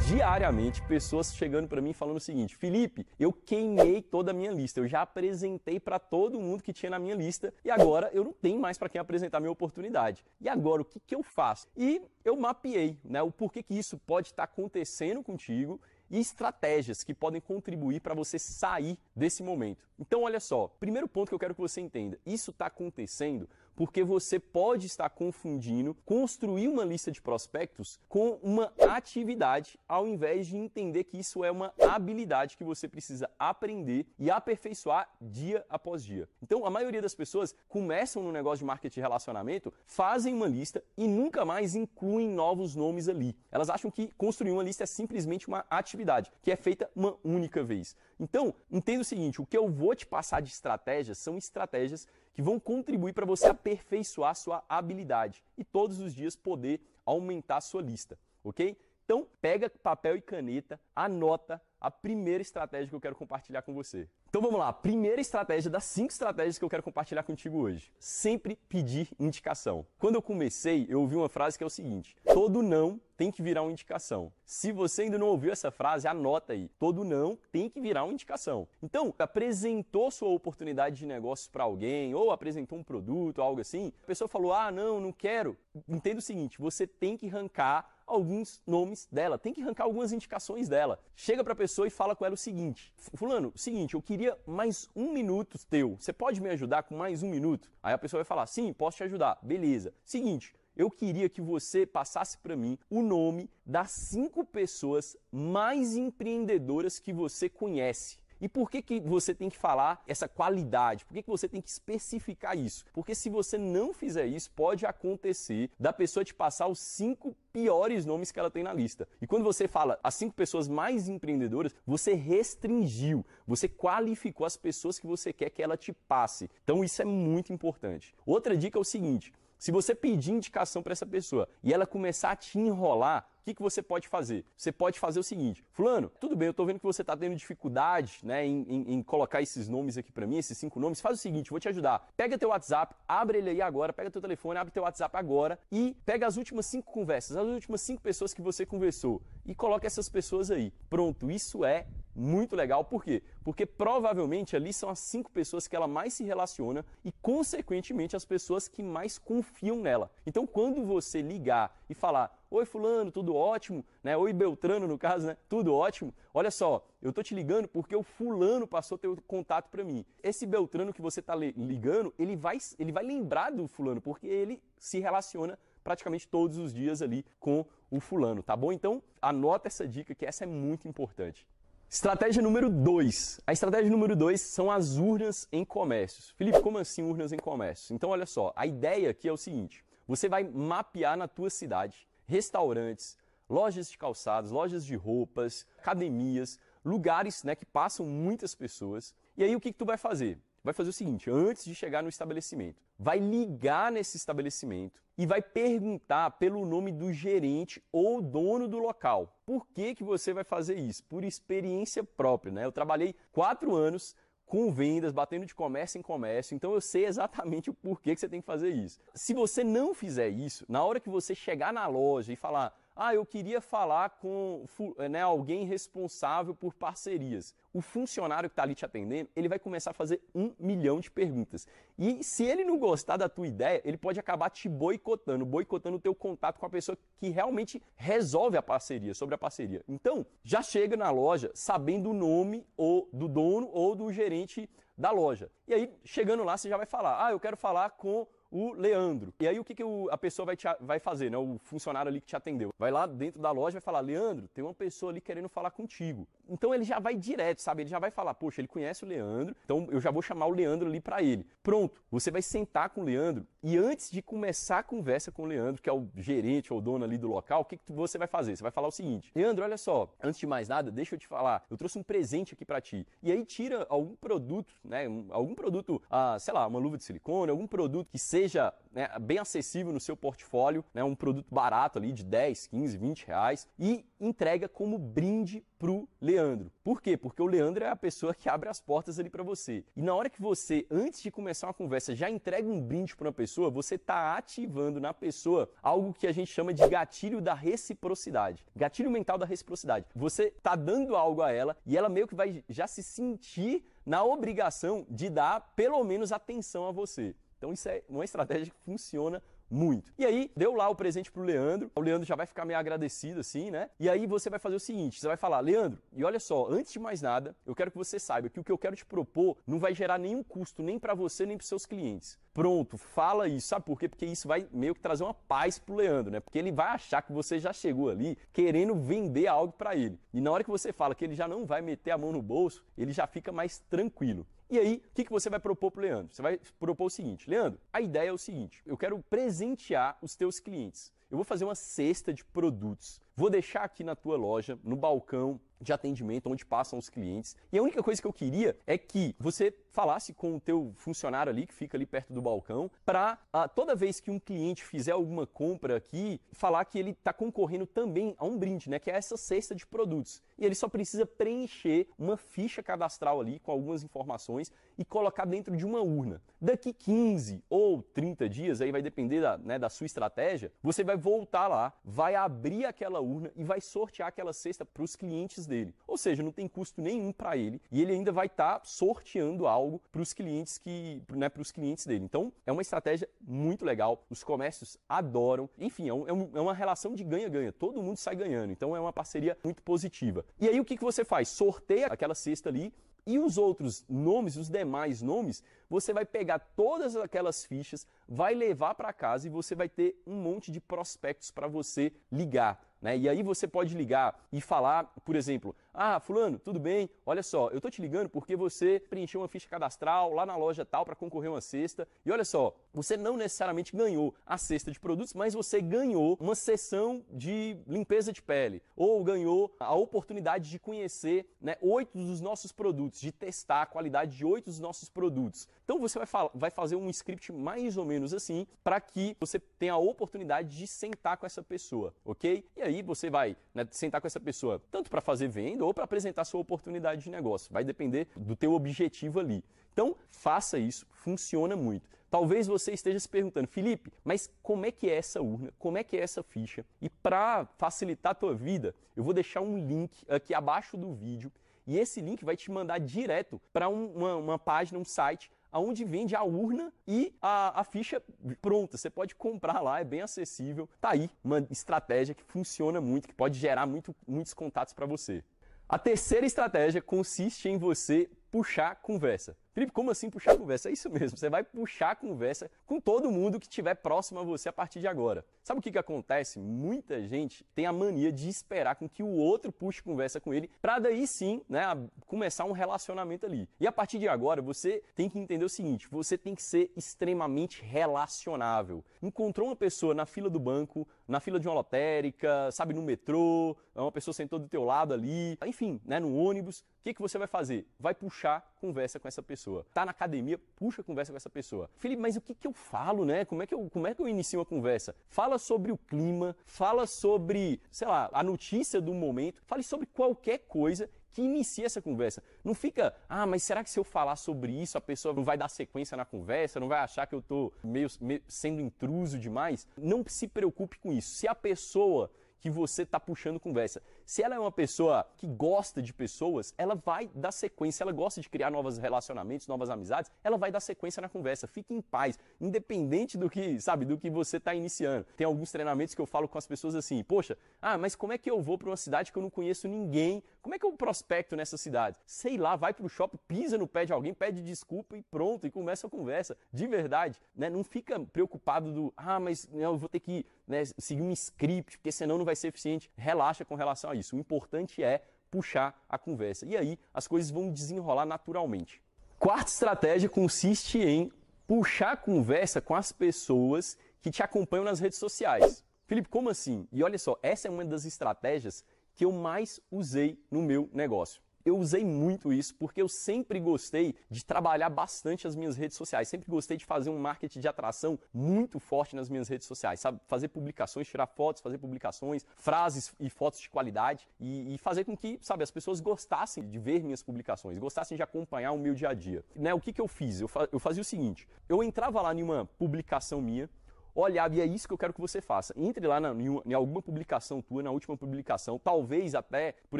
diariamente 0.08 0.82
pessoas 0.84 1.36
chegando 1.36 1.68
para 1.68 1.82
mim 1.82 1.92
falando 1.92 2.16
o 2.16 2.22
seguinte: 2.22 2.56
Felipe, 2.56 3.06
eu 3.20 3.34
queimei 3.34 4.02
toda 4.02 4.32
a 4.32 4.34
minha 4.34 4.50
lista, 4.50 4.80
eu 4.80 4.88
já 4.88 5.02
apresentei 5.02 5.78
para 5.78 6.00
todo 6.00 6.40
mundo 6.40 6.64
que 6.64 6.72
tinha 6.72 6.90
na 6.90 6.98
minha 6.98 7.16
lista 7.16 7.54
e 7.62 7.70
agora 7.70 8.10
eu 8.14 8.24
não 8.24 8.32
tenho 8.32 8.58
mais 8.58 8.78
para 8.78 8.88
quem 8.88 9.02
apresentar 9.02 9.42
minha 9.42 9.52
oportunidade. 9.52 10.24
E 10.40 10.48
agora 10.48 10.84
o 10.84 10.86
que, 10.86 11.02
que 11.02 11.14
eu 11.14 11.22
faço? 11.22 11.68
E 11.76 12.02
eu 12.24 12.38
mapeei 12.38 12.98
né, 13.04 13.22
o 13.22 13.30
porquê 13.30 13.62
que 13.62 13.78
isso 13.78 13.98
pode 13.98 14.28
estar 14.28 14.48
tá 14.48 14.54
acontecendo 14.54 15.22
contigo 15.22 15.82
e 16.10 16.18
estratégias 16.18 17.04
que 17.04 17.14
podem 17.14 17.42
contribuir 17.42 18.00
para 18.00 18.14
você 18.14 18.40
sair 18.40 18.98
desse 19.14 19.44
momento. 19.44 19.86
Então, 20.00 20.24
olha 20.24 20.40
só, 20.40 20.68
primeiro 20.80 21.10
ponto 21.10 21.28
que 21.28 21.36
eu 21.36 21.40
quero 21.40 21.54
que 21.54 21.62
você 21.62 21.82
entenda: 21.82 22.18
isso 22.26 22.52
está 22.52 22.68
acontecendo 22.68 23.50
porque 23.76 24.04
você 24.04 24.40
pode 24.40 24.86
estar 24.88 25.10
confundindo 25.10 25.94
construir 26.06 26.68
uma 26.68 26.84
lista 26.84 27.12
de 27.12 27.22
prospectos 27.22 28.00
com 28.08 28.40
uma 28.42 28.72
atividade, 28.80 29.78
ao 29.88 30.08
invés 30.08 30.48
de 30.48 30.58
entender 30.58 31.04
que 31.04 31.18
isso 31.18 31.44
é 31.44 31.52
uma 31.52 31.74
habilidade 31.82 32.58
que 32.58 32.64
você 32.64 32.88
precisa 32.88 33.30
aprender 33.38 34.06
e 34.18 34.32
aperfeiçoar 34.32 35.10
dia 35.20 35.66
após 35.70 36.04
dia. 36.04 36.28
Então, 36.42 36.66
a 36.66 36.70
maioria 36.70 37.02
das 37.02 37.14
pessoas 37.14 37.54
começam 37.68 38.24
no 38.24 38.32
negócio 38.32 38.60
de 38.60 38.66
marketing 38.66 38.96
de 38.96 39.02
relacionamento, 39.02 39.74
fazem 39.86 40.34
uma 40.34 40.48
lista 40.48 40.84
e 40.98 41.08
nunca 41.08 41.44
mais 41.44 41.76
incluem 41.76 42.30
novos 42.30 42.76
nomes 42.76 43.10
ali. 43.10 43.36
Elas 43.52 43.70
acham 43.70 43.92
que 43.92 44.08
construir 44.18 44.52
uma 44.52 44.64
lista 44.64 44.84
é 44.84 44.88
simplesmente 44.88 45.48
uma 45.48 45.66
atividade, 45.70 46.32
que 46.42 46.52
é 46.52 46.56
feita 46.56 46.90
uma 46.96 47.18
única 47.24 47.64
vez. 47.64 47.96
Então, 48.20 48.54
entenda 48.72 49.02
o 49.02 49.06
seguinte: 49.06 49.42
o 49.42 49.46
que 49.46 49.58
eu 49.58 49.70
vou 49.70 49.94
te 49.96 50.06
passar 50.06 50.42
de 50.42 50.50
estratégias 50.50 51.18
são 51.18 51.38
estratégias 51.38 52.08
que 52.36 52.42
vão 52.42 52.60
contribuir 52.60 53.14
para 53.14 53.26
você 53.26 53.48
aperfeiçoar 53.48 54.36
sua 54.36 54.62
habilidade 54.68 55.42
e 55.58 55.64
todos 55.64 56.02
os 56.02 56.14
dias 56.14 56.36
poder 56.36 56.82
aumentar 57.06 57.62
sua 57.62 57.82
lista, 57.82 58.20
ok? 58.44 58.78
Então, 59.06 59.26
pega 59.40 59.70
papel 59.70 60.18
e 60.18 60.22
caneta, 60.22 60.80
anota 60.94 61.62
a 61.80 61.90
primeira 61.90 62.42
estratégia 62.42 62.90
que 62.90 62.96
eu 62.96 63.00
quero 63.00 63.16
compartilhar 63.16 63.62
com 63.62 63.74
você. 63.74 64.10
Então 64.36 64.44
vamos 64.44 64.60
lá, 64.60 64.74
primeira 64.74 65.22
estratégia 65.22 65.72
das 65.72 65.86
cinco 65.86 66.12
estratégias 66.12 66.58
que 66.58 66.66
eu 66.66 66.70
quero 66.70 66.84
compartilhar 66.84 67.24
contigo 67.24 67.58
hoje. 67.58 67.90
Sempre 67.98 68.60
pedir 68.68 69.08
indicação. 69.18 69.88
Quando 69.98 70.16
eu 70.16 70.22
comecei, 70.22 70.86
eu 70.90 71.00
ouvi 71.00 71.16
uma 71.16 71.30
frase 71.30 71.58
que 71.58 71.64
é 71.64 71.68
o 71.68 71.70
seguinte: 71.70 72.18
todo 72.34 72.62
não 72.62 73.00
tem 73.16 73.32
que 73.32 73.42
virar 73.42 73.62
uma 73.62 73.72
indicação. 73.72 74.34
Se 74.44 74.74
você 74.74 75.04
ainda 75.04 75.18
não 75.18 75.28
ouviu 75.28 75.54
essa 75.54 75.72
frase, 75.72 76.06
anota 76.06 76.52
aí. 76.52 76.70
Todo 76.78 77.06
não 77.06 77.40
tem 77.50 77.70
que 77.70 77.80
virar 77.80 78.04
uma 78.04 78.12
indicação. 78.12 78.68
Então, 78.84 79.14
apresentou 79.18 80.12
sua 80.12 80.28
oportunidade 80.28 80.98
de 80.98 81.06
negócio 81.06 81.50
para 81.50 81.64
alguém, 81.64 82.14
ou 82.14 82.30
apresentou 82.30 82.78
um 82.78 82.84
produto, 82.84 83.42
algo 83.42 83.62
assim, 83.62 83.94
a 84.04 84.06
pessoa 84.06 84.28
falou: 84.28 84.52
"Ah, 84.52 84.70
não, 84.70 85.00
não 85.00 85.14
quero". 85.14 85.56
Entenda 85.88 86.20
o 86.20 86.22
seguinte, 86.22 86.60
você 86.60 86.86
tem 86.86 87.16
que 87.16 87.28
arrancar 87.30 87.95
alguns 88.06 88.62
nomes 88.66 89.08
dela, 89.12 89.38
tem 89.38 89.54
que 89.54 89.62
arrancar 89.62 89.86
algumas 89.86 90.12
indicações 90.12 90.70
dela. 90.70 91.00
Chega 91.16 91.44
para 91.44 91.54
a 91.54 91.56
pessoa 91.56 91.88
e 91.88 91.92
fala 91.92 92.16
com 92.16 92.26
ela 92.26 92.36
o 92.36 92.38
seguinte: 92.38 92.94
Fulano, 93.16 93.52
seguinte, 93.56 93.94
eu 93.94 94.02
queria 94.02 94.38
mais 94.46 94.90
um 94.96 95.12
minuto 95.12 95.58
teu. 95.70 95.96
Você 96.00 96.14
pode 96.14 96.42
me 96.42 96.50
ajudar 96.50 96.84
com 96.84 96.96
mais 96.96 97.24
um 97.24 97.30
minuto? 97.30 97.72
Aí 97.82 97.94
a 97.94 97.98
pessoa 97.98 98.20
vai 98.20 98.26
falar: 98.26 98.46
Sim, 98.48 98.72
posso 98.74 98.98
te 98.98 99.04
ajudar. 99.04 99.40
Beleza. 99.42 99.94
Seguinte, 100.04 100.56
eu 100.76 100.92
queria 100.92 101.30
que 101.30 101.42
você 101.42 101.86
passasse 101.86 102.38
para 102.38 102.56
mim 102.56 102.78
o 102.90 103.02
nome 103.02 103.50
das 103.66 103.92
cinco 103.92 104.44
pessoas 104.44 105.16
mais 105.32 105.96
empreendedoras 105.96 107.00
que 107.00 107.14
você 107.14 107.48
conhece. 107.48 108.18
E 108.46 108.48
por 108.48 108.70
que, 108.70 108.80
que 108.80 109.00
você 109.00 109.34
tem 109.34 109.50
que 109.50 109.58
falar 109.58 110.04
essa 110.06 110.28
qualidade? 110.28 111.04
Por 111.04 111.16
que, 111.16 111.24
que 111.24 111.30
você 111.32 111.50
tem 111.50 111.60
que 111.60 111.68
especificar 111.68 112.56
isso? 112.56 112.86
Porque 112.94 113.16
se 113.16 113.28
você 113.28 113.58
não 113.58 113.92
fizer 113.92 114.28
isso, 114.28 114.52
pode 114.52 114.86
acontecer 114.86 115.72
da 115.80 115.92
pessoa 115.92 116.24
te 116.24 116.32
passar 116.32 116.68
os 116.68 116.78
cinco 116.78 117.36
piores 117.52 118.06
nomes 118.06 118.32
que 118.32 118.40
ela 118.40 118.52
tem 118.52 118.62
na 118.62 118.72
lista. 118.72 119.08
E 119.20 119.26
quando 119.26 119.42
você 119.42 119.68
fala 119.68 120.00
as 120.04 120.14
cinco 120.14 120.36
pessoas 120.36 120.68
mais 120.68 121.10
empreendedoras, 121.10 121.74
você 121.88 122.14
restringiu, 122.14 123.26
você 123.48 123.68
qualificou 123.68 124.46
as 124.46 124.56
pessoas 124.56 125.00
que 125.00 125.08
você 125.08 125.34
quer 125.34 125.50
que 125.50 125.64
ela 125.64 125.76
te 125.76 125.92
passe. 125.92 126.48
Então 126.64 126.84
isso 126.84 127.02
é 127.02 127.06
muito 127.06 127.52
importante. 127.52 128.14
Outra 128.28 128.56
dica 128.56 128.78
é 128.78 128.82
o 128.82 128.84
seguinte: 128.84 129.34
se 129.58 129.72
você 129.72 129.96
pedir 129.96 130.32
indicação 130.32 130.84
para 130.84 130.92
essa 130.92 131.06
pessoa 131.06 131.48
e 131.64 131.74
ela 131.74 131.86
começar 131.86 132.32
a 132.32 132.36
te 132.36 132.60
enrolar, 132.60 133.28
o 133.42 133.46
que, 133.46 133.54
que 133.54 133.62
você 133.62 133.80
pode 133.80 134.08
fazer? 134.08 134.44
Você 134.58 134.72
pode 134.72 135.00
fazer 135.00 135.20
o 135.20 135.24
seguinte: 135.24 135.64
Fulano, 135.72 136.12
tudo 136.20 136.36
bem, 136.36 136.48
eu 136.48 136.52
estou 136.52 136.66
vendo 136.66 136.80
que 136.80 136.86
você 136.86 137.04
está 137.04 137.16
tendo 137.16 137.36
dificuldade 137.36 138.20
né, 138.24 138.44
em, 138.44 138.64
em, 138.68 138.94
em 138.96 139.04
colocar 139.04 139.40
esses 139.40 139.70
nomes 139.70 140.00
aqui 140.00 140.12
para 140.12 140.26
mim, 140.26 140.38
esses 140.38 140.58
cinco 140.58 140.80
nomes. 140.80 141.00
Faz 141.00 141.20
o 141.20 141.22
seguinte: 141.22 141.52
vou 141.52 141.60
te 141.60 141.70
ajudar. 141.70 142.12
Pega 142.18 142.40
teu 142.40 142.50
WhatsApp, 142.50 142.96
abre 143.08 143.38
ele 143.38 143.52
aí 143.52 143.62
agora, 143.62 143.94
pega 143.94 144.10
teu 144.10 144.22
telefone, 144.22 144.58
abre 144.58 144.74
teu 144.74 144.82
WhatsApp 144.82 145.16
agora 145.16 145.60
e 145.72 145.96
pega 146.04 146.26
as 146.26 146.38
últimas 146.38 146.66
cinco 146.66 146.92
conversas, 146.92 147.38
as 147.38 147.46
últimas 147.46 147.82
cinco 147.82 148.02
pessoas 148.02 148.34
que 148.34 148.42
você 148.42 148.66
conversou 148.66 149.22
e 149.46 149.54
coloca 149.54 149.86
essas 149.86 150.10
pessoas 150.10 150.50
aí. 150.50 150.74
Pronto, 150.90 151.30
isso 151.30 151.64
é 151.64 151.86
muito 152.16 152.56
legal. 152.56 152.86
Por 152.86 153.04
quê? 153.04 153.22
Porque 153.44 153.66
provavelmente 153.66 154.56
ali 154.56 154.72
são 154.72 154.90
as 154.90 155.00
cinco 155.00 155.30
pessoas 155.30 155.68
que 155.68 155.76
ela 155.76 155.88
mais 155.88 156.14
se 156.14 156.24
relaciona 156.24 156.86
e, 157.04 157.12
consequentemente, 157.12 158.16
as 158.16 158.24
pessoas 158.24 158.68
que 158.68 158.82
mais 158.82 159.18
confiam 159.18 159.78
nela. 159.78 160.10
Então, 160.26 160.48
quando 160.48 160.86
você 160.86 161.22
ligar 161.22 161.78
e 161.90 161.94
falar, 161.94 162.36
Oi, 162.50 162.64
Fulano, 162.64 163.12
tudo 163.12 163.36
ótimo? 163.36 163.84
Né? 164.02 164.16
Oi, 164.16 164.32
Beltrano, 164.32 164.88
no 164.88 164.98
caso, 164.98 165.28
né? 165.28 165.36
Tudo 165.50 165.74
ótimo. 165.74 166.14
Olha 166.34 166.50
só, 166.50 166.88
eu 167.02 167.12
tô 167.12 167.22
te 167.22 167.36
ligando 167.36 167.68
porque 167.68 167.94
o 167.94 168.02
Fulano 168.02 168.66
passou 168.66 168.98
teu 168.98 169.18
contato 169.28 169.70
para 169.70 169.84
mim. 169.84 170.06
Esse 170.24 170.46
Beltrano 170.46 170.94
que 170.94 171.02
você 171.02 171.22
tá 171.22 171.36
ligando, 171.36 172.14
ele 172.18 172.36
vai, 172.36 172.58
ele 172.80 172.94
vai 172.94 173.04
lembrar 173.04 173.50
do 173.50 173.68
Fulano, 173.68 174.00
porque 174.00 174.26
ele 174.26 174.62
se 174.78 175.00
relaciona 175.00 175.60
praticamente 175.84 176.28
todos 176.28 176.58
os 176.58 176.74
dias 176.74 177.02
ali 177.02 177.24
com 177.40 177.66
o 177.92 178.00
fulano, 178.00 178.42
tá 178.42 178.56
bom? 178.56 178.72
Então, 178.72 179.04
anota 179.22 179.68
essa 179.68 179.88
dica 179.88 180.16
que 180.16 180.26
essa 180.26 180.44
é 180.44 180.48
muito 180.48 180.88
importante. 180.88 181.48
Estratégia 181.96 182.42
número 182.42 182.70
2. 182.70 183.40
A 183.48 183.54
estratégia 183.54 183.90
número 183.90 184.18
2 184.18 184.42
são 184.42 184.70
as 184.70 184.98
urnas 184.98 185.48
em 185.50 185.64
comércios. 185.64 186.32
Felipe, 186.32 186.60
como 186.60 186.78
assim 186.78 187.02
urnas 187.02 187.32
em 187.32 187.38
comércios? 187.38 187.90
Então, 187.90 188.10
olha 188.10 188.26
só, 188.26 188.52
a 188.54 188.68
ideia 188.68 189.12
aqui 189.12 189.30
é 189.30 189.32
o 189.32 189.38
seguinte: 189.38 189.82
você 190.06 190.28
vai 190.28 190.44
mapear 190.44 191.16
na 191.16 191.26
tua 191.26 191.50
cidade 191.50 192.06
restaurantes, 192.26 193.18
lojas 193.50 193.90
de 193.90 193.98
calçados, 193.98 194.52
lojas 194.52 194.86
de 194.86 194.94
roupas, 194.94 195.66
academias, 195.80 196.60
lugares 196.84 197.46
né, 197.46 197.56
que 197.56 197.66
passam 197.66 198.06
muitas 198.06 198.54
pessoas. 198.54 199.16
E 199.38 199.46
aí 199.46 199.56
o 199.56 199.62
que, 199.62 199.72
que 199.72 199.80
tu 199.80 199.86
vai 199.86 199.98
fazer? 199.98 200.38
Vai 200.66 200.74
fazer 200.74 200.90
o 200.90 200.94
seguinte, 200.94 201.30
antes 201.30 201.64
de 201.64 201.76
chegar 201.76 202.02
no 202.02 202.10
estabelecimento, 202.10 202.82
vai 202.98 203.20
ligar 203.20 203.92
nesse 203.92 204.18
estabelecimento 204.18 205.00
e 205.16 205.24
vai 205.24 205.40
perguntar 205.40 206.32
pelo 206.32 206.66
nome 206.66 206.92
do 206.92 207.14
gerente 207.14 207.80
ou 207.92 208.20
dono 208.20 208.68
do 208.68 208.80
local. 208.80 209.40
Por 209.46 209.68
que, 209.68 209.94
que 209.94 210.04
você 210.04 210.34
vai 210.34 210.44
fazer 210.44 210.80
isso? 210.80 211.04
Por 211.04 211.24
experiência 211.24 212.04
própria. 212.04 212.52
Né? 212.52 212.66
Eu 212.66 212.72
trabalhei 212.72 213.14
quatro 213.32 213.76
anos 213.76 214.16
com 214.44 214.72
vendas, 214.72 215.14
batendo 215.14 215.46
de 215.46 215.54
comércio 215.54 216.00
em 216.00 216.02
comércio. 216.02 216.56
Então 216.56 216.74
eu 216.74 216.82
sei 216.82 217.06
exatamente 217.06 217.70
o 217.70 217.74
porquê 217.74 218.16
que 218.16 218.20
você 218.20 218.28
tem 218.28 218.42
que 218.42 218.48
fazer 218.48 218.72
isso. 218.72 219.00
Se 219.14 219.36
você 219.36 219.64
não 219.64 219.94
fizer 219.94 220.30
isso, 220.30 220.66
na 220.68 220.84
hora 220.84 221.00
que 221.00 221.10
você 221.12 221.36
chegar 221.36 221.72
na 221.72 221.86
loja 221.86 222.34
e 222.34 222.36
falar, 222.36 222.76
ah, 222.96 223.14
eu 223.14 223.26
queria 223.26 223.60
falar 223.60 224.12
com 224.12 224.66
né, 225.10 225.22
alguém 225.22 225.66
responsável 225.66 226.56
por 226.56 226.74
parcerias. 226.74 227.54
O 227.74 227.82
funcionário 227.82 228.50
que 228.50 228.54
está 228.54 228.64
ali 228.64 228.74
te 228.74 228.86
atendendo, 228.86 229.30
ele 229.36 229.50
vai 229.50 229.60
começar 229.60 229.92
a 229.92 229.94
fazer 229.94 230.22
um 230.34 230.54
milhão 230.58 231.02
de 231.02 231.12
perguntas. 231.12 231.68
E 232.00 232.24
se 232.24 232.46
ele 232.46 232.64
não 232.64 232.78
gostar 232.78 233.18
da 233.18 233.28
tua 233.28 233.48
ideia, 233.48 233.82
ele 233.84 233.98
pode 233.98 234.18
acabar 234.18 234.50
te 234.50 234.70
boicotando, 234.70 235.46
boicotando 235.46 235.98
o 235.98 236.00
teu 236.00 236.16
contato 236.16 236.58
com 236.58 236.66
a 236.66 236.70
pessoa 236.70 236.98
que 237.18 237.30
realmente 237.30 237.84
resolve 237.98 238.56
a 238.56 238.64
parceria, 238.64 239.14
sobre 239.14 239.36
a 239.36 239.38
parceria. 239.38 239.84
Então, 239.90 240.26
já 240.42 240.62
chega 240.62 240.96
na 240.96 241.12
loja 241.12 241.52
sabendo 241.54 242.12
o 242.12 242.14
nome 242.14 242.66
ou 242.78 243.10
do 243.12 243.28
dono 243.28 243.70
ou 243.74 243.94
do 243.94 244.10
gerente 244.10 244.70
da 244.98 245.12
loja. 245.12 245.52
E 245.68 245.74
aí, 245.74 245.94
chegando 246.06 246.44
lá, 246.44 246.56
você 246.56 246.70
já 246.70 246.78
vai 246.78 246.86
falar, 246.86 247.26
ah, 247.26 247.32
eu 247.32 247.40
quero 247.40 247.58
falar 247.58 247.90
com 247.92 248.26
o 248.56 248.74
Leandro. 248.74 249.34
E 249.42 249.48
aí 249.50 249.60
o 249.60 249.66
que, 249.66 249.76
que 249.76 249.84
o, 249.84 250.08
a 250.10 250.18
pessoa 250.18 250.46
vai, 250.46 250.56
te, 250.56 250.66
vai 250.80 250.98
fazer, 250.98 251.30
né? 251.30 251.38
O 251.38 251.60
funcionário 251.62 252.08
ali 252.08 252.22
que 252.22 252.28
te 252.28 252.38
atendeu. 252.38 252.74
Vai 252.80 252.90
lá 252.90 253.06
dentro 253.06 253.42
da 253.42 253.52
loja 253.52 253.74
e 253.74 253.80
vai 253.80 253.82
falar, 253.82 254.00
Leandro, 254.00 254.48
tem 254.54 254.64
uma 254.64 254.74
pessoa 254.74 255.12
ali 255.12 255.20
querendo 255.20 255.50
falar 255.50 255.72
contigo. 255.72 256.26
Então 256.50 256.74
ele 256.74 256.84
já 256.84 257.00
vai 257.00 257.16
direto, 257.16 257.62
sabe? 257.62 257.84
Ele 257.84 257.90
já 257.90 258.00
vai 258.00 258.12
falar, 258.12 258.34
poxa, 258.34 258.62
ele 258.62 258.68
conhece 258.68 259.04
o 259.04 259.08
Leandro, 259.08 259.56
então 259.64 259.88
eu 259.92 260.00
já 260.00 260.12
vou 260.12 260.22
chamar 260.22 260.48
o 260.48 260.52
Leandro 260.52 260.88
ali 260.88 261.00
para 261.00 261.22
ele. 261.22 261.46
Pronto, 261.64 262.00
você 262.10 262.32
vai 262.32 262.42
sentar 262.42 262.90
com 262.90 263.02
o 263.02 263.04
Leandro 263.04 263.46
e 263.64 263.78
antes 263.78 264.12
de 264.12 264.22
começar 264.22 264.80
a 264.80 264.84
conversa 264.84 265.32
com 265.32 265.44
o 265.44 265.46
Leandro, 265.46 265.82
que 265.82 265.90
é 265.90 265.94
o 265.94 266.08
gerente 266.16 266.72
ou 266.72 266.80
dono 266.80 267.04
ali 267.04 267.18
do 267.18 267.28
local, 267.28 267.62
o 267.62 267.66
que, 267.66 267.78
que 267.78 267.92
você 267.92 268.18
vai 268.18 268.28
fazer? 268.28 268.56
Você 268.56 268.64
vai 268.64 268.72
falar 268.72 268.88
o 268.88 268.92
seguinte: 268.92 269.32
Leandro, 269.36 269.64
olha 269.64 269.78
só, 269.78 270.14
antes 270.22 270.40
de 270.40 270.48
mais 270.48 270.70
nada, 270.70 270.92
deixa 270.92 271.16
eu 271.16 271.20
te 271.20 271.28
falar, 271.28 271.66
eu 271.70 271.78
trouxe 271.78 271.98
um 271.98 272.04
presente 272.04 272.54
aqui 272.54 272.66
para 272.66 272.80
ti. 272.80 273.06
E 273.22 273.32
aí 273.32 273.44
tira 273.46 273.86
algum 273.90 274.16
produto, 274.16 274.74
né? 274.84 275.06
Algum 275.30 275.56
produto, 275.56 276.02
ah, 276.10 276.38
sei 276.40 276.54
lá, 276.54 276.68
uma 276.68 276.80
luva 276.80 276.98
de 276.98 277.04
silicone, 277.04 277.52
algum 277.52 277.68
produto 277.68 278.10
que 278.12 278.20
seja 278.20 278.74
né, 278.96 279.10
bem 279.20 279.38
acessível 279.38 279.92
no 279.92 280.00
seu 280.00 280.16
portfólio, 280.16 280.84
né? 280.94 281.04
Um 281.04 281.14
produto 281.14 281.54
barato 281.54 282.00
ali 282.00 282.14
de 282.14 282.24
10, 282.24 282.68
15, 282.68 282.98
20 282.98 283.28
reais 283.28 283.68
e 283.78 284.06
entrega 284.18 284.70
como 284.70 284.98
brinde 284.98 285.62
pro 285.78 286.08
Leandro. 286.22 286.72
Por 286.82 287.02
quê? 287.02 287.18
Porque 287.18 287.42
o 287.42 287.46
Leandro 287.46 287.84
é 287.84 287.90
a 287.90 287.96
pessoa 287.96 288.34
que 288.34 288.48
abre 288.48 288.70
as 288.70 288.80
portas 288.80 289.20
ali 289.20 289.30
para 289.30 289.44
você. 289.44 289.84
E 289.96 290.02
na 290.02 290.16
hora 290.16 290.30
que 290.30 290.42
você, 290.42 290.88
antes 290.90 291.22
de 291.22 291.30
começar 291.30 291.68
uma 291.68 291.74
conversa, 291.74 292.16
já 292.16 292.30
entrega 292.30 292.68
um 292.68 292.82
brinde 292.82 293.16
para 293.16 293.28
uma 293.28 293.34
pessoa, 293.34 293.70
você 293.70 293.96
está 293.96 294.38
ativando 294.38 295.00
na 295.00 295.14
pessoa 295.14 295.70
algo 295.84 296.14
que 296.14 296.26
a 296.26 296.32
gente 296.32 296.52
chama 296.52 296.74
de 296.74 296.88
gatilho 296.88 297.42
da 297.42 297.54
reciprocidade. 297.54 298.66
Gatilho 298.74 299.12
mental 299.12 299.38
da 299.38 299.46
reciprocidade. 299.46 300.06
Você 300.16 300.46
está 300.46 300.76
dando 300.76 301.18
algo 301.18 301.42
a 301.42 301.52
ela 301.52 301.76
e 301.86 301.98
ela 301.98 302.08
meio 302.08 302.28
que 302.28 302.36
vai 302.36 302.64
já 302.70 302.88
se 302.88 303.04
sentir 303.04 303.84
na 304.06 304.24
obrigação 304.24 305.06
de 305.10 305.30
dar 305.30 305.74
pelo 305.76 306.02
menos 306.04 306.32
atenção 306.32 306.88
a 306.88 306.92
você. 306.92 307.36
Então 307.66 307.74
isso 307.74 307.90
é 307.90 308.04
uma 308.08 308.24
estratégia 308.24 308.72
que 308.72 308.80
funciona 308.86 309.42
muito. 309.68 310.14
E 310.20 310.24
aí, 310.24 310.52
deu 310.56 310.76
lá 310.76 310.88
o 310.88 310.94
presente 310.94 311.32
pro 311.32 311.42
Leandro. 311.42 311.90
O 311.96 312.00
Leandro 312.00 312.24
já 312.24 312.36
vai 312.36 312.46
ficar 312.46 312.64
meio 312.64 312.78
agradecido 312.78 313.40
assim, 313.40 313.72
né? 313.72 313.90
E 314.00 314.08
aí 314.08 314.28
você 314.28 314.52
vai 314.52 314.60
fazer 314.60 314.76
o 314.76 314.80
seguinte, 314.80 315.20
você 315.20 315.26
vai 315.26 315.36
falar: 315.36 315.62
"Leandro, 315.62 316.00
e 316.14 316.24
olha 316.24 316.40
só, 316.40 316.68
antes 316.70 316.94
de 316.94 317.00
mais 317.00 317.24
nada, 317.24 317.56
eu 317.66 317.74
quero 317.74 317.90
que 317.90 317.98
você 317.98 318.20
saiba 318.20 318.50
que 318.50 318.60
o 318.60 318.64
que 318.64 318.72
eu 318.72 318.78
quero 318.78 318.96
te 318.96 319.04
propor 319.04 319.58
não 319.66 319.80
vai 319.80 319.96
gerar 319.96 320.20
nenhum 320.20 320.44
custo 320.44 320.84
nem 320.84 321.00
para 321.00 321.16
você 321.16 321.44
nem 321.44 321.58
para 321.58 321.66
seus 321.66 321.88
clientes. 321.88 322.38
Pronto, 322.54 323.00
fala 323.00 323.48
isso. 323.48 323.70
Sabe 323.70 323.84
por 323.84 324.00
quê? 324.00 324.08
Porque 324.08 324.28
isso 324.28 324.48
vai 324.48 324.68
meio 324.72 324.94
que 324.94 325.02
trazer 325.02 325.24
uma 325.24 325.34
paz 325.34 325.80
pro 325.80 325.96
Leandro, 325.96 326.32
né? 326.32 326.40
Porque 326.40 326.60
ele 326.60 326.72
vai 326.72 326.90
achar 326.90 327.24
que 327.24 327.34
você 327.34 327.60
já 327.60 327.74
chegou 327.74 328.12
ali 328.12 328.38
querendo 328.54 328.94
vender 328.94 329.48
algo 329.48 329.74
para 329.74 329.96
ele. 329.96 330.20
E 330.32 330.40
na 330.40 330.52
hora 330.52 330.64
que 330.64 330.70
você 330.70 330.94
fala 330.94 331.16
que 331.16 331.26
ele 331.26 331.34
já 331.34 331.48
não 331.48 331.66
vai 331.66 331.82
meter 331.82 332.12
a 332.12 332.18
mão 332.18 332.32
no 332.32 332.44
bolso, 332.44 332.84
ele 332.96 333.12
já 333.12 333.26
fica 333.26 333.52
mais 333.52 333.80
tranquilo. 333.80 334.46
E 334.70 334.80
aí, 334.80 335.02
o 335.06 335.14
que, 335.14 335.24
que 335.24 335.32
você 335.32 335.50
vai 335.50 335.60
propor 335.60 335.92
para 335.92 336.00
o 336.00 336.04
Leandro? 336.04 336.34
Você 336.34 336.42
vai 336.42 336.60
propor 336.80 337.06
o 337.06 337.10
seguinte: 337.10 337.50
Leandro, 337.50 337.80
a 337.94 338.02
ideia 338.02 338.30
é 338.30 338.34
o 338.34 338.38
seguinte: 338.38 338.82
eu 338.86 338.98
quero 338.98 339.22
presentear 339.30 340.18
os 340.22 340.36
teus 340.36 340.60
clientes. 340.60 341.12
Eu 341.30 341.38
vou 341.38 341.44
fazer 341.44 341.66
uma 341.66 341.76
cesta 341.76 342.34
de 342.34 342.44
produtos. 342.44 343.22
Vou 343.38 343.50
deixar 343.50 343.84
aqui 343.84 344.02
na 344.02 344.16
tua 344.16 344.38
loja, 344.38 344.80
no 344.82 344.96
balcão, 344.96 345.60
de 345.80 345.94
atendimento, 345.94 346.50
onde 346.50 346.66
passam 346.66 346.98
os 346.98 347.10
clientes. 347.10 347.56
E 347.72 347.78
a 347.78 347.82
única 347.82 348.02
coisa 348.02 348.22
que 348.22 348.28
eu 348.28 348.34
queria 348.34 348.78
é 348.88 348.98
que 348.98 349.36
você 349.40 349.74
falasse 349.92 350.34
com 350.34 350.56
o 350.56 350.60
teu 350.60 350.92
funcionário 350.98 351.50
ali, 351.50 351.66
que 351.66 351.74
fica 351.74 351.96
ali 351.96 352.06
perto 352.06 352.34
do 352.34 352.42
balcão, 352.42 352.92
para 353.06 353.38
ah, 353.54 353.68
toda 353.68 353.96
vez 353.96 354.20
que 354.20 354.30
um 354.30 354.40
cliente 354.40 354.84
fizer 354.84 355.14
alguma 355.14 355.48
compra 355.48 355.96
aqui, 355.96 356.42
falar 356.52 356.84
que 356.84 357.00
ele 357.00 357.12
está 357.12 357.32
concorrendo 357.32 357.86
também 357.86 358.36
a 358.38 358.46
um 358.46 358.58
brinde, 358.58 358.90
né? 358.90 359.00
Que 359.00 359.10
é 359.10 359.16
essa 359.16 359.38
cesta 359.38 359.74
de 359.74 359.86
produtos. 359.86 360.42
E 360.58 360.66
ele 360.66 360.76
só 360.76 360.90
precisa 360.90 361.26
preencher 361.26 362.10
uma 362.18 362.36
ficha 362.36 362.84
cadastral 362.84 363.40
ali 363.40 363.60
com 363.60 363.72
algumas 363.72 364.04
informações 364.04 364.72
e 364.98 365.06
colocar 365.06 365.46
dentro 365.46 365.76
de 365.78 365.86
uma 365.86 366.02
urna. 366.02 366.42
Daqui 366.60 366.92
15 366.92 367.64
ou 367.70 368.02
30 368.02 368.50
dias, 368.50 368.82
aí 368.82 368.92
vai 368.92 369.02
depender 369.02 369.42
da, 369.42 369.58
né, 369.58 369.80
da 369.80 369.90
sua 369.90 370.06
estratégia, 370.06 370.72
você 370.82 371.04
vai 371.04 371.16
voltar 371.16 371.68
lá, 371.68 371.94
vai 372.04 372.36
abrir 372.36 372.86
aquela 372.86 373.22
urna 373.26 373.52
e 373.56 373.64
vai 373.64 373.82
sortear 373.82 374.30
aquela 374.30 374.54
cesta 374.54 374.86
para 374.86 375.04
os 375.04 375.16
clientes 375.16 375.66
dele. 375.66 375.94
Ou 376.08 376.18
seja, 376.18 376.44
não 376.44 376.52
tem 376.52 376.68
custo 376.68 377.02
nenhum 377.02 377.32
para 377.32 377.58
ele 377.58 377.82
e 377.92 378.02
ele 378.02 378.14
ainda 378.14 378.32
vai 378.32 378.46
estar 378.46 378.80
tá 378.80 378.86
sorteando 378.86 379.68
algo 379.68 380.02
para 380.12 380.22
os 380.22 380.34
clientes 380.34 380.78
que, 380.78 381.22
né, 381.32 381.50
para 381.50 381.62
os 381.62 381.72
clientes 381.72 382.06
dele. 382.06 382.24
Então, 382.24 382.54
é 382.66 382.72
uma 382.72 382.82
estratégia 382.82 383.28
muito 383.42 383.84
legal. 383.84 384.24
Os 384.30 384.44
comércios 384.44 384.98
adoram. 385.08 385.70
Enfim, 385.78 386.10
é, 386.10 386.14
um, 386.14 386.50
é 386.54 386.62
uma 386.62 386.74
relação 386.74 387.16
de 387.16 387.24
ganha-ganha. 387.24 387.72
Todo 387.72 388.02
mundo 388.02 388.18
sai 388.18 388.36
ganhando. 388.36 388.72
Então, 388.72 388.96
é 388.96 389.00
uma 389.00 389.14
parceria 389.14 389.58
muito 389.64 389.82
positiva. 389.82 390.46
E 390.60 390.70
aí, 390.70 390.80
o 390.80 390.86
que, 390.86 390.98
que 390.98 391.04
você 391.04 391.26
faz? 391.26 391.50
Sorteia 391.50 392.08
aquela 392.08 392.36
cesta 392.36 392.70
ali 392.70 392.94
e 393.26 393.40
os 393.40 393.58
outros 393.58 394.06
nomes, 394.08 394.56
os 394.56 394.70
demais 394.70 395.22
nomes, 395.22 395.64
você 395.90 396.14
vai 396.14 396.26
pegar 396.26 396.60
todas 396.60 397.16
aquelas 397.16 397.66
fichas, 397.66 398.08
vai 398.28 398.54
levar 398.54 398.94
para 398.94 399.12
casa 399.12 399.48
e 399.48 399.50
você 399.50 399.74
vai 399.74 399.90
ter 399.90 400.22
um 400.28 400.36
monte 400.36 400.72
de 400.72 400.80
prospectos 400.80 401.50
para 401.50 401.68
você 401.68 402.14
ligar. 402.32 402.86
Né? 403.02 403.18
E 403.18 403.30
aí 403.30 403.44
você 403.44 403.68
pode 403.68 403.96
ligar 403.96 404.40
e 404.52 404.60
falar, 404.62 405.06
por 405.24 405.36
exemplo, 405.36 405.76
ah, 405.98 406.20
fulano, 406.20 406.60
tudo 406.60 406.80
bem? 406.80 407.10
Olha 407.26 407.42
só, 407.42 407.70
eu 407.70 407.80
tô 407.80 407.90
te 407.90 408.02
ligando 408.02 408.30
porque 408.30 408.56
você 408.56 409.02
preencheu 409.10 409.42
uma 409.42 409.48
ficha 409.48 409.68
cadastral 409.70 410.34
lá 410.34 410.46
na 410.46 410.56
loja 410.56 410.84
tal 410.84 411.06
para 411.06 411.16
concorrer 411.16 411.50
uma 411.50 411.62
cesta. 411.62 412.08
E 412.26 412.32
olha 412.32 412.44
só, 412.44 412.76
você 412.94 413.16
não 413.16 413.38
necessariamente 413.38 413.96
ganhou 413.96 414.36
a 414.46 414.58
cesta 414.58 414.92
de 414.92 415.00
produtos, 415.00 415.34
mas 415.34 415.54
você 415.54 415.82
ganhou 415.82 416.38
uma 416.40 416.56
sessão 416.56 417.24
de 417.32 417.78
limpeza 417.88 418.34
de 418.34 418.42
pele 418.42 418.82
ou 418.96 419.24
ganhou 419.24 419.74
a 419.80 419.96
oportunidade 419.96 420.70
de 420.70 420.80
conhecer 420.80 421.50
né, 421.62 421.78
oito 421.82 422.18
dos 422.18 422.42
nossos 422.42 422.72
produtos, 422.72 423.20
de 423.20 423.32
testar 423.32 423.84
a 423.84 423.86
qualidade 423.86 424.36
de 424.36 424.46
oito 424.46 424.66
dos 424.66 424.80
nossos 424.80 425.10
produtos. 425.10 425.68
Então 425.84 426.00
você 426.00 426.20
vai, 426.20 426.28
vai 426.54 426.70
fazer 426.70 426.96
um 426.96 427.10
script 427.10 427.54
mais 427.54 427.96
ou 427.96 428.06
menos 428.06 428.34
assim 428.34 428.68
para 428.84 429.00
que 429.00 429.36
você 429.40 429.60
tenha 429.60 429.94
a 429.94 429.98
oportunidade 429.98 430.78
de 430.78 430.88
sentar 430.88 431.38
com 431.38 431.46
essa 431.46 431.64
pessoa, 431.64 432.14
ok? 432.26 432.66
E 432.76 432.82
aí 432.82 433.02
você 433.02 433.30
vai 433.30 433.56
né, 433.74 433.88
sentar 433.92 434.20
com 434.20 434.28
essa 434.28 434.40
pessoa 434.40 434.82
tanto 434.92 435.10
para 435.10 435.22
fazer 435.22 435.48
venda 435.48 435.85
ou 435.86 435.94
para 435.94 436.04
apresentar 436.04 436.46
sua 436.46 436.62
oportunidade 436.62 437.24
de 437.24 437.30
negócio. 437.30 437.72
Vai 437.72 437.84
depender 437.84 438.28
do 438.36 438.56
teu 438.56 438.74
objetivo 438.74 439.40
ali. 439.40 439.64
Então 439.94 440.16
faça 440.30 440.78
isso, 440.78 441.06
funciona 441.12 441.76
muito. 441.76 442.10
Talvez 442.30 442.68
você 442.68 442.92
esteja 442.92 443.20
se 443.20 443.30
perguntando, 443.30 443.68
Felipe, 443.68 444.12
mas 444.24 444.52
como 444.62 444.86
é 444.86 444.92
que 444.92 445.10
é 445.10 445.16
essa 445.16 445.42
urna? 445.42 445.72
Como 445.80 445.98
é 445.98 446.04
que 446.04 446.18
é 446.18 446.20
essa 446.20 446.44
ficha? 446.44 446.86
E 447.02 447.10
para 447.10 447.66
facilitar 447.78 448.34
a 448.34 448.36
tua 448.36 448.54
vida, 448.54 448.94
eu 449.16 449.24
vou 449.24 449.34
deixar 449.34 449.62
um 449.62 449.78
link 449.78 450.26
aqui 450.28 450.54
abaixo 450.54 450.98
do 450.98 451.14
vídeo 451.14 451.52
e 451.88 451.98
esse 451.98 452.20
link 452.20 452.44
vai 452.44 452.58
te 452.58 452.70
mandar 452.72 453.00
direto 453.00 453.62
para 453.72 453.88
um, 453.88 454.08
uma, 454.08 454.36
uma 454.36 454.60
página, 454.60 455.00
um 455.00 455.06
site 455.06 455.50
onde 455.72 456.04
vende 456.04 456.36
a 456.36 456.44
urna 456.44 456.92
e 457.08 457.34
a, 457.42 457.82
a, 457.82 457.84
ficha 457.84 458.22
pronta. 458.62 458.98
Você 458.98 459.10
pode 459.10 459.36
comprar 459.36 459.82
lá, 459.82 460.00
é 460.00 460.04
bem 460.04 460.22
acessível. 460.22 460.90
Tá 461.02 461.12
aí 461.12 461.30
uma 461.44 461.66
estratégia 461.70 462.34
que 462.34 462.44
funciona 462.44 463.02
muito, 463.02 463.28
que 463.28 463.34
pode 463.34 463.60
gerar 463.60 463.86
muito, 463.86 464.16
muitos 464.28 464.54
contatos 464.54 464.94
para 464.94 465.06
você. 465.06 465.44
A 465.88 466.00
terceira 466.00 466.46
estratégia 466.46 467.02
consiste 467.02 467.70
em 467.70 467.78
você 467.78 468.30
puxar 468.52 468.96
conversa. 468.96 469.56
Felipe, 469.76 469.92
como 469.92 470.10
assim 470.10 470.30
puxar 470.30 470.58
conversa? 470.58 470.88
É 470.88 470.94
isso 470.94 471.10
mesmo, 471.10 471.38
você 471.38 471.50
vai 471.50 471.62
puxar 471.62 472.16
conversa 472.16 472.72
com 472.86 472.98
todo 472.98 473.30
mundo 473.30 473.60
que 473.60 473.66
estiver 473.66 473.94
próximo 473.96 474.40
a 474.40 474.44
você 474.44 474.70
a 474.70 474.74
partir 474.74 475.02
de 475.02 475.08
agora. 475.08 475.46
Sabe 475.62 475.80
o 475.80 475.84
que, 475.84 475.92
que 475.92 475.98
acontece? 475.98 476.58
Muita 476.58 477.22
gente 477.28 477.66
tem 477.76 477.86
a 477.86 477.92
mania 477.92 478.32
de 478.32 478.48
esperar 478.48 478.96
com 478.96 479.10
que 479.10 479.22
o 479.22 479.28
outro 479.28 479.74
puxe 479.74 480.02
conversa 480.02 480.40
com 480.40 480.54
ele, 480.54 480.70
para 480.82 480.98
daí 480.98 481.28
sim 481.28 481.62
né, 481.68 481.84
começar 482.26 482.64
um 482.64 482.72
relacionamento 482.72 483.46
ali. 483.46 483.68
E 483.78 483.86
a 483.86 483.92
partir 483.92 484.18
de 484.18 484.30
agora, 484.30 484.62
você 484.62 485.04
tem 485.14 485.28
que 485.30 485.38
entender 485.38 485.66
o 485.66 485.70
seguinte: 485.70 486.08
você 486.08 486.38
tem 486.38 486.56
que 486.56 486.64
ser 486.64 486.90
extremamente 486.96 487.84
relacionável. 487.84 489.04
Encontrou 489.22 489.68
uma 489.68 489.76
pessoa 489.76 490.14
na 490.14 490.26
fila 490.26 490.50
do 490.50 490.60
banco, 490.60 491.06
na 491.28 491.42
fila 491.42 491.60
de 491.60 491.68
uma 491.68 491.74
lotérica, 491.74 492.72
sabe, 492.72 492.94
no 492.94 493.02
metrô, 493.02 493.76
uma 493.94 494.12
pessoa 494.12 494.34
sentou 494.34 494.58
do 494.58 494.70
teu 494.70 494.86
lado 494.86 495.14
ali, 495.14 495.58
enfim, 495.66 496.00
né, 496.06 496.18
no 496.18 496.34
ônibus, 496.34 496.80
o 496.80 496.84
que, 497.04 497.14
que 497.14 497.22
você 497.22 497.38
vai 497.38 497.48
fazer? 497.48 497.86
Vai 498.00 498.16
puxar 498.16 498.75
conversa 498.86 499.20
com 499.20 499.28
essa 499.28 499.42
pessoa. 499.42 499.86
Tá 499.94 500.06
na 500.06 500.12
academia, 500.12 500.60
puxa 500.76 501.04
conversa 501.04 501.32
com 501.32 501.38
essa 501.38 501.50
pessoa. 501.50 501.90
Felipe, 501.98 502.22
mas 502.22 502.36
o 502.36 502.42
que, 502.42 502.54
que 502.54 502.68
eu 502.68 502.74
falo, 502.74 503.26
né? 503.26 503.46
Como 503.46 503.64
é 503.64 503.68
que 503.68 503.74
eu, 503.74 503.90
como 503.90 504.08
é 504.08 504.14
que 504.14 504.22
eu 504.22 504.28
inicio 504.28 504.60
uma 504.60 504.66
conversa? 504.66 505.16
Fala 505.28 505.58
sobre 505.58 505.92
o 505.92 505.98
clima, 505.98 506.56
fala 506.66 507.08
sobre, 507.08 507.82
sei 507.92 508.08
lá, 508.08 508.30
a 508.32 508.44
notícia 508.44 509.02
do 509.02 509.14
momento, 509.14 509.62
fale 509.66 509.84
sobre 509.84 510.06
qualquer 510.06 510.60
coisa 510.60 511.10
que 511.32 511.42
inicie 511.42 511.84
essa 511.84 512.02
conversa. 512.02 512.42
Não 512.64 512.74
fica, 512.74 513.14
ah, 513.28 513.46
mas 513.46 513.62
será 513.62 513.84
que 513.84 513.90
se 513.90 514.00
eu 514.00 514.06
falar 514.06 514.38
sobre 514.38 514.72
isso 514.72 514.98
a 514.98 515.02
pessoa 515.02 515.34
não 515.34 515.44
vai 515.44 515.58
dar 515.58 515.68
sequência 515.68 516.16
na 516.16 516.24
conversa, 516.24 516.80
não 516.80 516.88
vai 516.88 517.00
achar 517.00 517.28
que 517.28 517.36
eu 517.36 517.40
estou 517.40 517.74
meio, 517.84 518.08
meio 518.22 518.42
sendo 518.48 518.82
intruso 518.82 519.38
demais? 519.38 519.86
Não 519.98 520.24
se 520.26 520.48
preocupe 520.48 520.98
com 520.98 521.12
isso. 521.12 521.36
Se 521.36 521.46
a 521.46 521.54
pessoa 521.54 522.32
que 522.66 522.70
você 522.72 523.04
está 523.04 523.20
puxando 523.20 523.60
conversa. 523.60 524.02
Se 524.26 524.42
ela 524.42 524.56
é 524.56 524.60
uma 524.60 524.72
pessoa 524.72 525.24
que 525.38 525.46
gosta 525.46 526.02
de 526.02 526.12
pessoas, 526.12 526.74
ela 526.80 526.96
vai 526.96 527.30
dar 527.36 527.52
sequência, 527.52 528.04
ela 528.04 528.12
gosta 528.12 528.42
de 528.42 528.50
criar 528.50 528.72
novos 528.72 528.98
relacionamentos, 528.98 529.68
novas 529.68 529.88
amizades, 529.88 530.32
ela 530.44 530.58
vai 530.58 530.72
dar 530.72 530.80
sequência 530.80 531.22
na 531.22 531.30
conversa. 531.30 531.68
Fique 531.68 531.94
em 531.94 532.02
paz, 532.02 532.40
independente 532.60 533.38
do 533.38 533.52
que, 533.52 533.80
sabe, 533.80 534.04
do 534.04 534.18
que 534.18 534.32
você 534.32 534.58
está 534.58 534.74
iniciando. 534.74 535.28
Tem 535.38 535.46
alguns 535.46 535.72
treinamentos 535.72 536.16
que 536.16 536.22
eu 536.22 536.26
falo 536.26 536.48
com 536.48 536.58
as 536.58 536.66
pessoas 536.66 536.96
assim: 536.96 537.24
"Poxa, 537.24 537.56
ah, 537.80 538.00
mas 538.00 538.16
como 538.16 538.34
é 538.34 538.38
que 538.40 538.50
eu 538.50 538.60
vou 538.60 538.80
para 538.80 538.90
uma 538.90 538.98
cidade 538.98 539.32
que 539.32 539.38
eu 539.38 539.44
não 539.44 539.50
conheço 539.52 539.88
ninguém? 539.88 540.42
Como 540.66 540.74
é 540.74 540.80
que 540.80 540.86
eu 540.88 540.94
prospecto 540.94 541.56
nessa 541.56 541.78
cidade?" 541.78 542.20
Sei 542.26 542.58
lá, 542.58 542.76
vai 542.76 542.92
para 542.92 543.06
o 543.06 543.08
shopping, 543.08 543.38
pisa 543.48 543.78
no 543.78 543.86
pé 543.86 544.04
de 544.04 544.12
alguém, 544.12 544.34
pede 544.34 544.64
desculpa 544.64 545.16
e 545.16 545.22
pronto, 545.22 545.68
e 545.68 545.70
começa 545.70 546.08
a 546.08 546.10
conversa. 546.10 546.58
De 546.74 546.88
verdade, 546.88 547.40
né? 547.56 547.70
Não 547.70 547.84
fica 547.84 548.20
preocupado 548.20 548.92
do: 548.92 549.14
"Ah, 549.16 549.40
mas 549.40 549.70
eu 549.72 549.96
vou 549.96 550.10
ter 550.10 550.20
que 550.20 550.44
né, 550.68 550.84
seguir 550.98 551.22
um 551.22 551.32
script, 551.32 552.00
porque 552.00 552.12
senão 552.12 552.40
não 552.40 552.46
vai 552.46 552.56
ser 552.56 552.70
eficiente. 552.70 553.12
Relaxa 553.16 553.64
com 553.64 553.76
relação 553.76 554.10
a 554.10 554.16
isso. 554.16 554.36
O 554.36 554.40
importante 554.40 555.04
é 555.04 555.24
puxar 555.52 556.04
a 556.10 556.18
conversa. 556.18 556.66
E 556.66 556.76
aí 556.76 556.98
as 557.14 557.28
coisas 557.28 557.52
vão 557.52 557.72
desenrolar 557.72 558.26
naturalmente. 558.26 559.00
Quarta 559.38 559.70
estratégia 559.70 560.28
consiste 560.28 560.98
em 560.98 561.32
puxar 561.68 562.14
a 562.14 562.18
conversa 562.18 562.82
com 562.82 562.96
as 562.96 563.12
pessoas 563.12 563.96
que 564.20 564.32
te 564.32 564.42
acompanham 564.42 564.84
nas 564.84 565.00
redes 565.00 565.20
sociais. 565.20 565.86
Felipe, 566.08 566.30
como 566.30 566.50
assim? 566.50 566.88
E 566.92 567.04
olha 567.04 567.18
só, 567.18 567.38
essa 567.42 567.68
é 567.68 567.72
uma 567.72 567.84
das 567.84 568.06
estratégias 568.06 568.84
que 569.16 569.26
eu 569.26 569.32
mais 569.32 569.80
usei 569.90 570.38
no 570.52 570.62
meu 570.62 570.90
negócio 570.94 571.42
eu 571.66 571.76
usei 571.78 572.06
muito 572.06 572.54
isso 572.54 572.76
porque 572.76 573.02
eu 573.02 573.10
sempre 573.10 573.60
gostei 573.60 574.14
de 574.30 574.46
trabalhar 574.46 574.90
bastante 574.90 575.48
as 575.48 575.56
minhas 575.56 575.76
redes 575.76 575.98
sociais, 575.98 576.28
sempre 576.28 576.50
gostei 576.50 576.78
de 576.78 576.86
fazer 576.86 577.10
um 577.10 577.18
marketing 577.18 577.60
de 577.60 577.68
atração 577.68 578.20
muito 578.32 578.80
forte 578.80 579.16
nas 579.16 579.30
minhas 579.30 579.50
redes 579.50 579.66
sociais, 579.66 580.00
sabe? 580.00 580.22
Fazer 580.28 580.50
publicações, 580.50 581.08
tirar 581.08 581.26
fotos, 581.26 581.64
fazer 581.64 581.80
publicações, 581.80 582.46
frases 582.56 583.12
e 583.20 583.30
fotos 583.30 583.60
de 583.60 583.70
qualidade 583.70 584.28
e, 584.40 584.76
e 584.76 584.78
fazer 584.78 585.04
com 585.04 585.18
que, 585.18 585.40
sabe, 585.42 585.64
as 585.64 585.72
pessoas 585.72 586.00
gostassem 586.00 586.70
de 586.70 586.78
ver 586.78 587.04
minhas 587.04 587.24
publicações, 587.24 587.80
gostassem 587.80 588.16
de 588.16 588.22
acompanhar 588.22 588.72
o 588.72 588.78
meu 588.78 588.94
dia 588.94 589.10
a 589.10 589.14
dia. 589.16 589.44
Né? 589.56 589.74
O 589.74 589.82
que, 589.82 589.92
que 589.92 590.02
eu 590.02 590.08
fiz? 590.08 590.42
Eu, 590.42 590.48
fa 590.48 590.70
eu 590.72 590.80
fazia 590.80 591.02
o 591.02 591.06
seguinte: 591.06 591.48
eu 591.68 591.84
entrava 591.84 592.22
lá 592.22 592.34
em 592.34 592.44
uma 592.44 592.66
publicação 592.78 593.42
minha, 593.42 593.68
olhava 594.16 594.56
e 594.56 594.62
é 594.62 594.66
isso 594.66 594.88
que 594.88 594.94
eu 594.94 594.98
quero 594.98 595.14
que 595.14 595.22
você 595.22 595.42
faça. 595.42 595.74
Entre 595.78 596.08
lá 596.08 596.20
na, 596.20 596.34
em, 596.34 596.74
alguma 596.74 597.02
publicação 597.02 597.62
tua, 597.62 597.84
na 597.84 597.92
última 597.92 598.16
publicação, 598.16 598.80
talvez 598.80 599.36
até, 599.36 599.74
por 599.90 600.00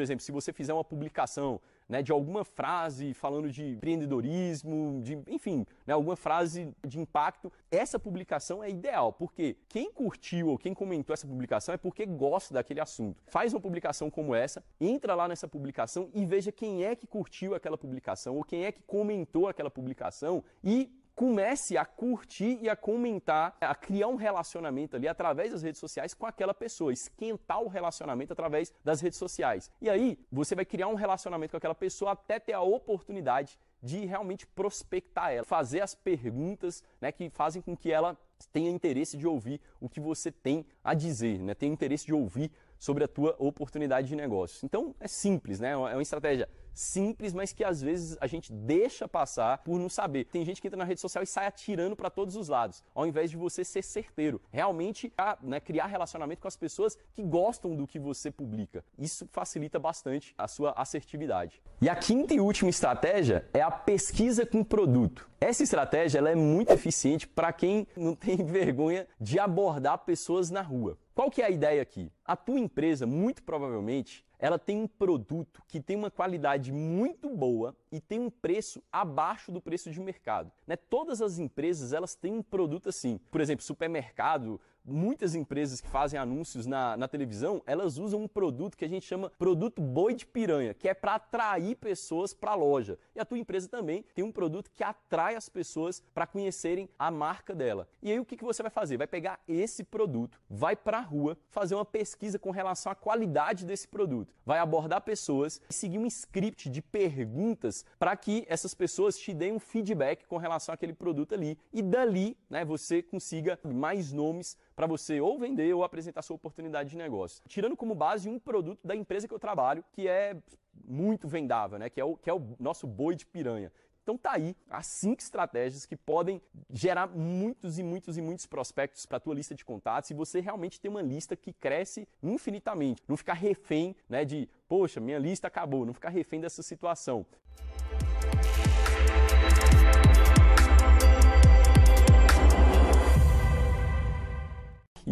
exemplo, 0.00 0.24
se 0.24 0.32
você 0.32 0.52
fizer 0.52 0.72
uma 0.72 0.84
publicação 0.84 1.60
né, 1.88 2.02
de 2.02 2.10
alguma 2.10 2.44
frase 2.44 3.14
falando 3.14 3.50
de 3.50 3.74
empreendedorismo, 3.74 5.00
de, 5.02 5.22
enfim, 5.28 5.66
né, 5.86 5.94
alguma 5.94 6.16
frase 6.16 6.74
de 6.84 6.98
impacto, 6.98 7.52
essa 7.70 7.98
publicação 7.98 8.64
é 8.64 8.70
ideal, 8.70 9.12
porque 9.12 9.56
quem 9.68 9.92
curtiu 9.92 10.48
ou 10.48 10.58
quem 10.58 10.74
comentou 10.74 11.14
essa 11.14 11.26
publicação 11.26 11.74
é 11.74 11.76
porque 11.78 12.06
gosta 12.06 12.54
daquele 12.54 12.80
assunto. 12.80 13.22
Faz 13.26 13.52
uma 13.52 13.60
publicação 13.60 14.10
como 14.10 14.34
essa, 14.34 14.64
entra 14.80 15.14
lá 15.14 15.28
nessa 15.28 15.46
publicação 15.46 16.10
e 16.14 16.24
veja 16.24 16.50
quem 16.50 16.84
é 16.84 16.96
que 16.96 17.06
curtiu 17.06 17.54
aquela 17.54 17.78
publicação 17.78 18.36
ou 18.36 18.42
quem 18.42 18.64
é 18.64 18.72
que 18.72 18.82
comentou 18.82 19.46
aquela 19.46 19.70
publicação 19.70 20.42
e 20.64 20.90
comece 21.16 21.78
a 21.78 21.84
curtir 21.84 22.58
e 22.60 22.68
a 22.68 22.76
comentar, 22.76 23.56
a 23.58 23.74
criar 23.74 24.06
um 24.06 24.16
relacionamento 24.16 24.96
ali 24.96 25.08
através 25.08 25.50
das 25.50 25.62
redes 25.62 25.80
sociais 25.80 26.12
com 26.12 26.26
aquela 26.26 26.52
pessoa, 26.52 26.92
esquentar 26.92 27.62
o 27.62 27.68
relacionamento 27.68 28.34
através 28.34 28.70
das 28.84 29.00
redes 29.00 29.18
sociais. 29.18 29.70
E 29.80 29.88
aí, 29.88 30.18
você 30.30 30.54
vai 30.54 30.66
criar 30.66 30.88
um 30.88 30.94
relacionamento 30.94 31.52
com 31.52 31.56
aquela 31.56 31.74
pessoa 31.74 32.12
até 32.12 32.38
ter 32.38 32.52
a 32.52 32.60
oportunidade 32.60 33.58
de 33.82 34.04
realmente 34.04 34.46
prospectar 34.46 35.32
ela, 35.32 35.44
fazer 35.44 35.80
as 35.80 35.94
perguntas 35.94 36.84
né, 37.00 37.10
que 37.10 37.30
fazem 37.30 37.62
com 37.62 37.74
que 37.74 37.90
ela 37.90 38.16
tenha 38.52 38.70
interesse 38.70 39.16
de 39.16 39.26
ouvir 39.26 39.60
o 39.80 39.88
que 39.88 40.00
você 40.00 40.30
tem 40.30 40.66
a 40.84 40.92
dizer, 40.92 41.38
né, 41.38 41.54
tenha 41.54 41.72
interesse 41.72 42.04
de 42.04 42.12
ouvir 42.12 42.50
sobre 42.78 43.04
a 43.04 43.08
tua 43.08 43.34
oportunidade 43.38 44.08
de 44.08 44.16
negócio. 44.16 44.66
Então 44.66 44.94
é 45.00 45.08
simples, 45.08 45.60
né? 45.60 45.70
É 45.70 45.76
uma 45.76 46.02
estratégia 46.02 46.46
simples, 46.76 47.32
mas 47.32 47.52
que 47.52 47.64
às 47.64 47.80
vezes 47.80 48.16
a 48.20 48.26
gente 48.26 48.52
deixa 48.52 49.08
passar 49.08 49.58
por 49.58 49.78
não 49.78 49.88
saber. 49.88 50.26
Tem 50.26 50.44
gente 50.44 50.60
que 50.60 50.68
entra 50.68 50.78
na 50.78 50.84
rede 50.84 51.00
social 51.00 51.24
e 51.24 51.26
sai 51.26 51.46
atirando 51.46 51.96
para 51.96 52.10
todos 52.10 52.36
os 52.36 52.48
lados, 52.48 52.84
ao 52.94 53.06
invés 53.06 53.30
de 53.30 53.36
você 53.36 53.64
ser 53.64 53.82
certeiro. 53.82 54.40
Realmente 54.50 55.12
né, 55.42 55.58
criar 55.58 55.86
relacionamento 55.86 56.42
com 56.42 56.48
as 56.48 56.56
pessoas 56.56 56.98
que 57.14 57.22
gostam 57.22 57.74
do 57.74 57.86
que 57.86 57.98
você 57.98 58.30
publica. 58.30 58.84
Isso 58.98 59.26
facilita 59.32 59.78
bastante 59.78 60.34
a 60.36 60.46
sua 60.46 60.72
assertividade. 60.72 61.62
E 61.80 61.88
a 61.88 61.96
quinta 61.96 62.34
e 62.34 62.40
última 62.40 62.70
estratégia 62.70 63.48
é 63.52 63.62
a 63.62 63.70
pesquisa 63.70 64.44
com 64.44 64.62
produto. 64.62 65.28
Essa 65.40 65.62
estratégia 65.62 66.18
ela 66.18 66.30
é 66.30 66.34
muito 66.34 66.72
eficiente 66.72 67.26
para 67.26 67.52
quem 67.52 67.86
não 67.96 68.14
tem 68.16 68.36
vergonha 68.36 69.06
de 69.20 69.38
abordar 69.38 69.98
pessoas 69.98 70.50
na 70.50 70.62
rua. 70.62 70.98
Qual 71.14 71.30
que 71.30 71.40
é 71.40 71.46
a 71.46 71.50
ideia 71.50 71.80
aqui? 71.80 72.12
A 72.22 72.36
tua 72.36 72.58
empresa, 72.58 73.06
muito 73.06 73.42
provavelmente, 73.42 74.25
ela 74.38 74.58
tem 74.58 74.82
um 74.82 74.86
produto 74.86 75.62
que 75.66 75.80
tem 75.80 75.96
uma 75.96 76.10
qualidade 76.10 76.72
muito 76.72 77.28
boa 77.28 77.74
e 77.90 78.00
tem 78.00 78.18
um 78.18 78.30
preço 78.30 78.82
abaixo 78.92 79.50
do 79.50 79.60
preço 79.60 79.90
de 79.90 80.00
mercado. 80.00 80.50
Né? 80.66 80.76
Todas 80.76 81.22
as 81.22 81.38
empresas 81.38 81.92
elas 81.92 82.14
têm 82.14 82.32
um 82.32 82.42
produto 82.42 82.88
assim. 82.88 83.18
Por 83.30 83.40
exemplo, 83.40 83.64
supermercado, 83.64 84.60
muitas 84.86 85.34
empresas 85.34 85.80
que 85.80 85.88
fazem 85.88 86.18
anúncios 86.18 86.66
na, 86.66 86.96
na 86.96 87.08
televisão, 87.08 87.62
elas 87.66 87.98
usam 87.98 88.22
um 88.22 88.28
produto 88.28 88.76
que 88.76 88.84
a 88.84 88.88
gente 88.88 89.06
chama 89.06 89.30
produto 89.38 89.82
boi 89.82 90.14
de 90.14 90.26
piranha, 90.26 90.74
que 90.74 90.88
é 90.88 90.94
para 90.94 91.16
atrair 91.16 91.76
pessoas 91.76 92.32
para 92.32 92.52
a 92.52 92.54
loja. 92.54 92.98
E 93.14 93.20
a 93.20 93.24
tua 93.24 93.38
empresa 93.38 93.68
também 93.68 94.04
tem 94.14 94.24
um 94.24 94.32
produto 94.32 94.70
que 94.74 94.84
atrai 94.84 95.34
as 95.34 95.48
pessoas 95.48 96.02
para 96.14 96.26
conhecerem 96.26 96.88
a 96.98 97.10
marca 97.10 97.54
dela. 97.54 97.88
E 98.02 98.10
aí 98.10 98.20
o 98.20 98.24
que, 98.24 98.36
que 98.36 98.44
você 98.44 98.62
vai 98.62 98.70
fazer? 98.70 98.96
Vai 98.96 99.06
pegar 99.06 99.40
esse 99.48 99.82
produto, 99.82 100.40
vai 100.48 100.76
para 100.76 100.98
a 100.98 101.02
rua, 101.02 101.36
fazer 101.48 101.74
uma 101.74 101.84
pesquisa 101.84 102.38
com 102.38 102.50
relação 102.50 102.92
à 102.92 102.94
qualidade 102.94 103.64
desse 103.64 103.88
produto, 103.88 104.34
vai 104.44 104.58
abordar 104.58 105.00
pessoas 105.00 105.60
e 105.68 105.74
seguir 105.74 105.98
um 105.98 106.06
script 106.06 106.70
de 106.70 106.80
perguntas 106.82 107.84
para 107.98 108.16
que 108.16 108.44
essas 108.48 108.74
pessoas 108.74 109.18
te 109.18 109.34
deem 109.34 109.52
um 109.52 109.58
feedback 109.58 110.26
com 110.26 110.36
relação 110.36 110.74
àquele 110.74 110.92
produto 110.92 111.34
ali. 111.34 111.58
E 111.72 111.82
dali, 111.82 112.36
né, 112.48 112.64
você 112.64 113.02
consiga 113.02 113.58
mais 113.64 114.12
nomes 114.12 114.56
para 114.76 114.86
você 114.86 115.20
ou 115.20 115.38
vender 115.38 115.74
ou 115.74 115.82
apresentar 115.82 116.20
sua 116.20 116.36
oportunidade 116.36 116.90
de 116.90 116.98
negócio. 116.98 117.42
Tirando 117.48 117.74
como 117.74 117.94
base 117.94 118.28
um 118.28 118.38
produto 118.38 118.86
da 118.86 118.94
empresa 118.94 119.26
que 119.26 119.32
eu 119.32 119.38
trabalho, 119.38 119.82
que 119.90 120.06
é 120.06 120.36
muito 120.84 121.26
vendável, 121.26 121.78
né? 121.78 121.88
que, 121.88 121.98
é 121.98 122.04
o, 122.04 122.16
que 122.16 122.28
é 122.28 122.34
o 122.34 122.54
nosso 122.60 122.86
boi 122.86 123.16
de 123.16 123.24
piranha. 123.24 123.72
Então 124.02 124.16
tá 124.16 124.34
aí 124.34 124.54
as 124.70 124.86
cinco 124.86 125.20
estratégias 125.20 125.84
que 125.84 125.96
podem 125.96 126.40
gerar 126.70 127.08
muitos 127.08 127.76
e 127.76 127.82
muitos 127.82 128.16
e 128.16 128.22
muitos 128.22 128.46
prospectos 128.46 129.04
para 129.04 129.16
a 129.16 129.20
tua 129.20 129.34
lista 129.34 129.52
de 129.52 129.64
contatos 129.64 130.10
e 130.10 130.14
você 130.14 130.38
realmente 130.38 130.80
ter 130.80 130.88
uma 130.88 131.02
lista 131.02 131.34
que 131.34 131.52
cresce 131.52 132.06
infinitamente. 132.22 133.02
Não 133.08 133.16
ficar 133.16 133.34
refém 133.34 133.96
né, 134.08 134.24
de, 134.24 134.48
poxa, 134.68 135.00
minha 135.00 135.18
lista 135.18 135.48
acabou, 135.48 135.84
não 135.84 135.92
ficar 135.92 136.10
refém 136.10 136.40
dessa 136.40 136.62
situação. 136.62 137.26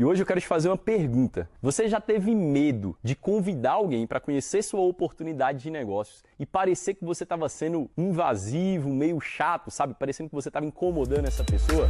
E 0.05 0.07
hoje 0.07 0.21
eu 0.21 0.27
quero 0.27 0.39
te 0.39 0.47
fazer 0.47 0.69
uma 0.69 0.77
pergunta. 0.77 1.49
Você 1.63 1.89
já 1.89 1.99
teve 1.99 2.35
medo 2.35 2.95
de 3.03 3.17
convidar 3.17 3.73
alguém 3.73 4.07
para 4.07 4.21
conhecer 4.21 4.61
sua 4.61 4.83
oportunidade 4.83 5.63
de 5.63 5.71
negócios 5.71 6.23
e 6.39 6.45
parecer 6.45 6.93
que 6.93 7.07
você 7.07 7.23
estava 7.25 7.49
sendo 7.49 7.91
invasivo, 7.97 8.91
meio 8.91 9.19
chato, 9.19 9.71
sabe? 9.71 9.95
Parecendo 9.95 10.29
que 10.29 10.35
você 10.35 10.51
estava 10.51 10.67
incomodando 10.67 11.27
essa 11.27 11.43
pessoa? 11.43 11.89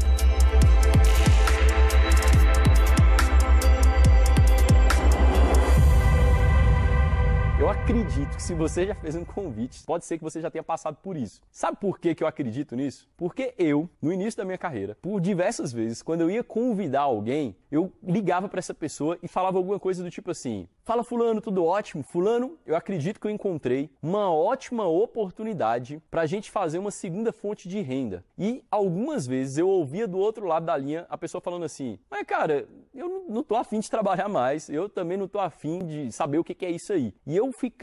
Acredito 7.85 8.37
que 8.37 8.43
se 8.43 8.55
você 8.55 8.87
já 8.87 8.95
fez 8.95 9.15
um 9.15 9.27
convite, 9.27 9.83
pode 9.85 10.07
ser 10.07 10.17
que 10.17 10.25
você 10.25 10.41
já 10.41 10.51
tenha 10.51 10.63
passado 10.63 10.97
por 11.03 11.19
isso. 11.19 11.43
Sabe 11.53 11.77
por 11.79 11.99
que, 11.99 12.15
que 12.15 12.25
eu 12.25 12.27
acredito 12.27 12.75
nisso? 12.75 13.07
Porque 13.15 13.53
eu, 13.59 13.91
no 14.01 14.11
início 14.11 14.39
da 14.39 14.45
minha 14.45 14.57
carreira, 14.57 14.97
por 15.03 15.21
diversas 15.21 15.71
vezes, 15.71 16.01
quando 16.01 16.23
eu 16.23 16.31
ia 16.31 16.43
convidar 16.43 17.03
alguém, 17.03 17.55
eu 17.71 17.93
ligava 18.03 18.49
para 18.49 18.59
essa 18.59 18.73
pessoa 18.73 19.19
e 19.23 19.29
falava 19.29 19.59
alguma 19.59 19.79
coisa 19.79 20.03
do 20.03 20.11
tipo 20.11 20.31
assim: 20.31 20.67
Fala, 20.85 21.03
Fulano, 21.03 21.41
tudo 21.41 21.65
ótimo? 21.65 22.03
Fulano, 22.03 22.59
eu 22.67 22.77
acredito 22.77 23.19
que 23.19 23.27
eu 23.27 23.31
encontrei 23.31 23.91
uma 24.03 24.31
ótima 24.31 24.87
oportunidade 24.87 26.01
para 26.11 26.21
a 26.21 26.27
gente 26.27 26.51
fazer 26.51 26.79
uma 26.79 26.91
segunda 26.91 27.33
fonte 27.33 27.67
de 27.69 27.81
renda. 27.81 28.23
E 28.39 28.63
algumas 28.71 29.27
vezes 29.27 29.57
eu 29.57 29.67
ouvia 29.67 30.07
do 30.07 30.19
outro 30.19 30.47
lado 30.47 30.67
da 30.67 30.77
linha 30.77 31.07
a 31.09 31.17
pessoa 31.17 31.41
falando 31.41 31.65
assim: 31.65 31.99
Mas 32.11 32.27
cara, 32.27 32.69
eu 32.95 33.25
não 33.29 33.43
tô 33.43 33.57
afim 33.57 33.81
de 33.81 33.91
trabalhar 33.91 34.29
mais, 34.29 34.69
eu 34.69 34.89
também 34.89 35.17
não 35.17 35.27
tô 35.27 35.41
afim 35.41 35.79
de 35.79 36.13
saber 36.13 36.39
o 36.39 36.45
que 36.45 36.65
é 36.65 36.71
isso 36.71 36.93
aí. 36.93 37.15
E 37.27 37.35
eu 37.35 37.51
ficava, 37.51 37.74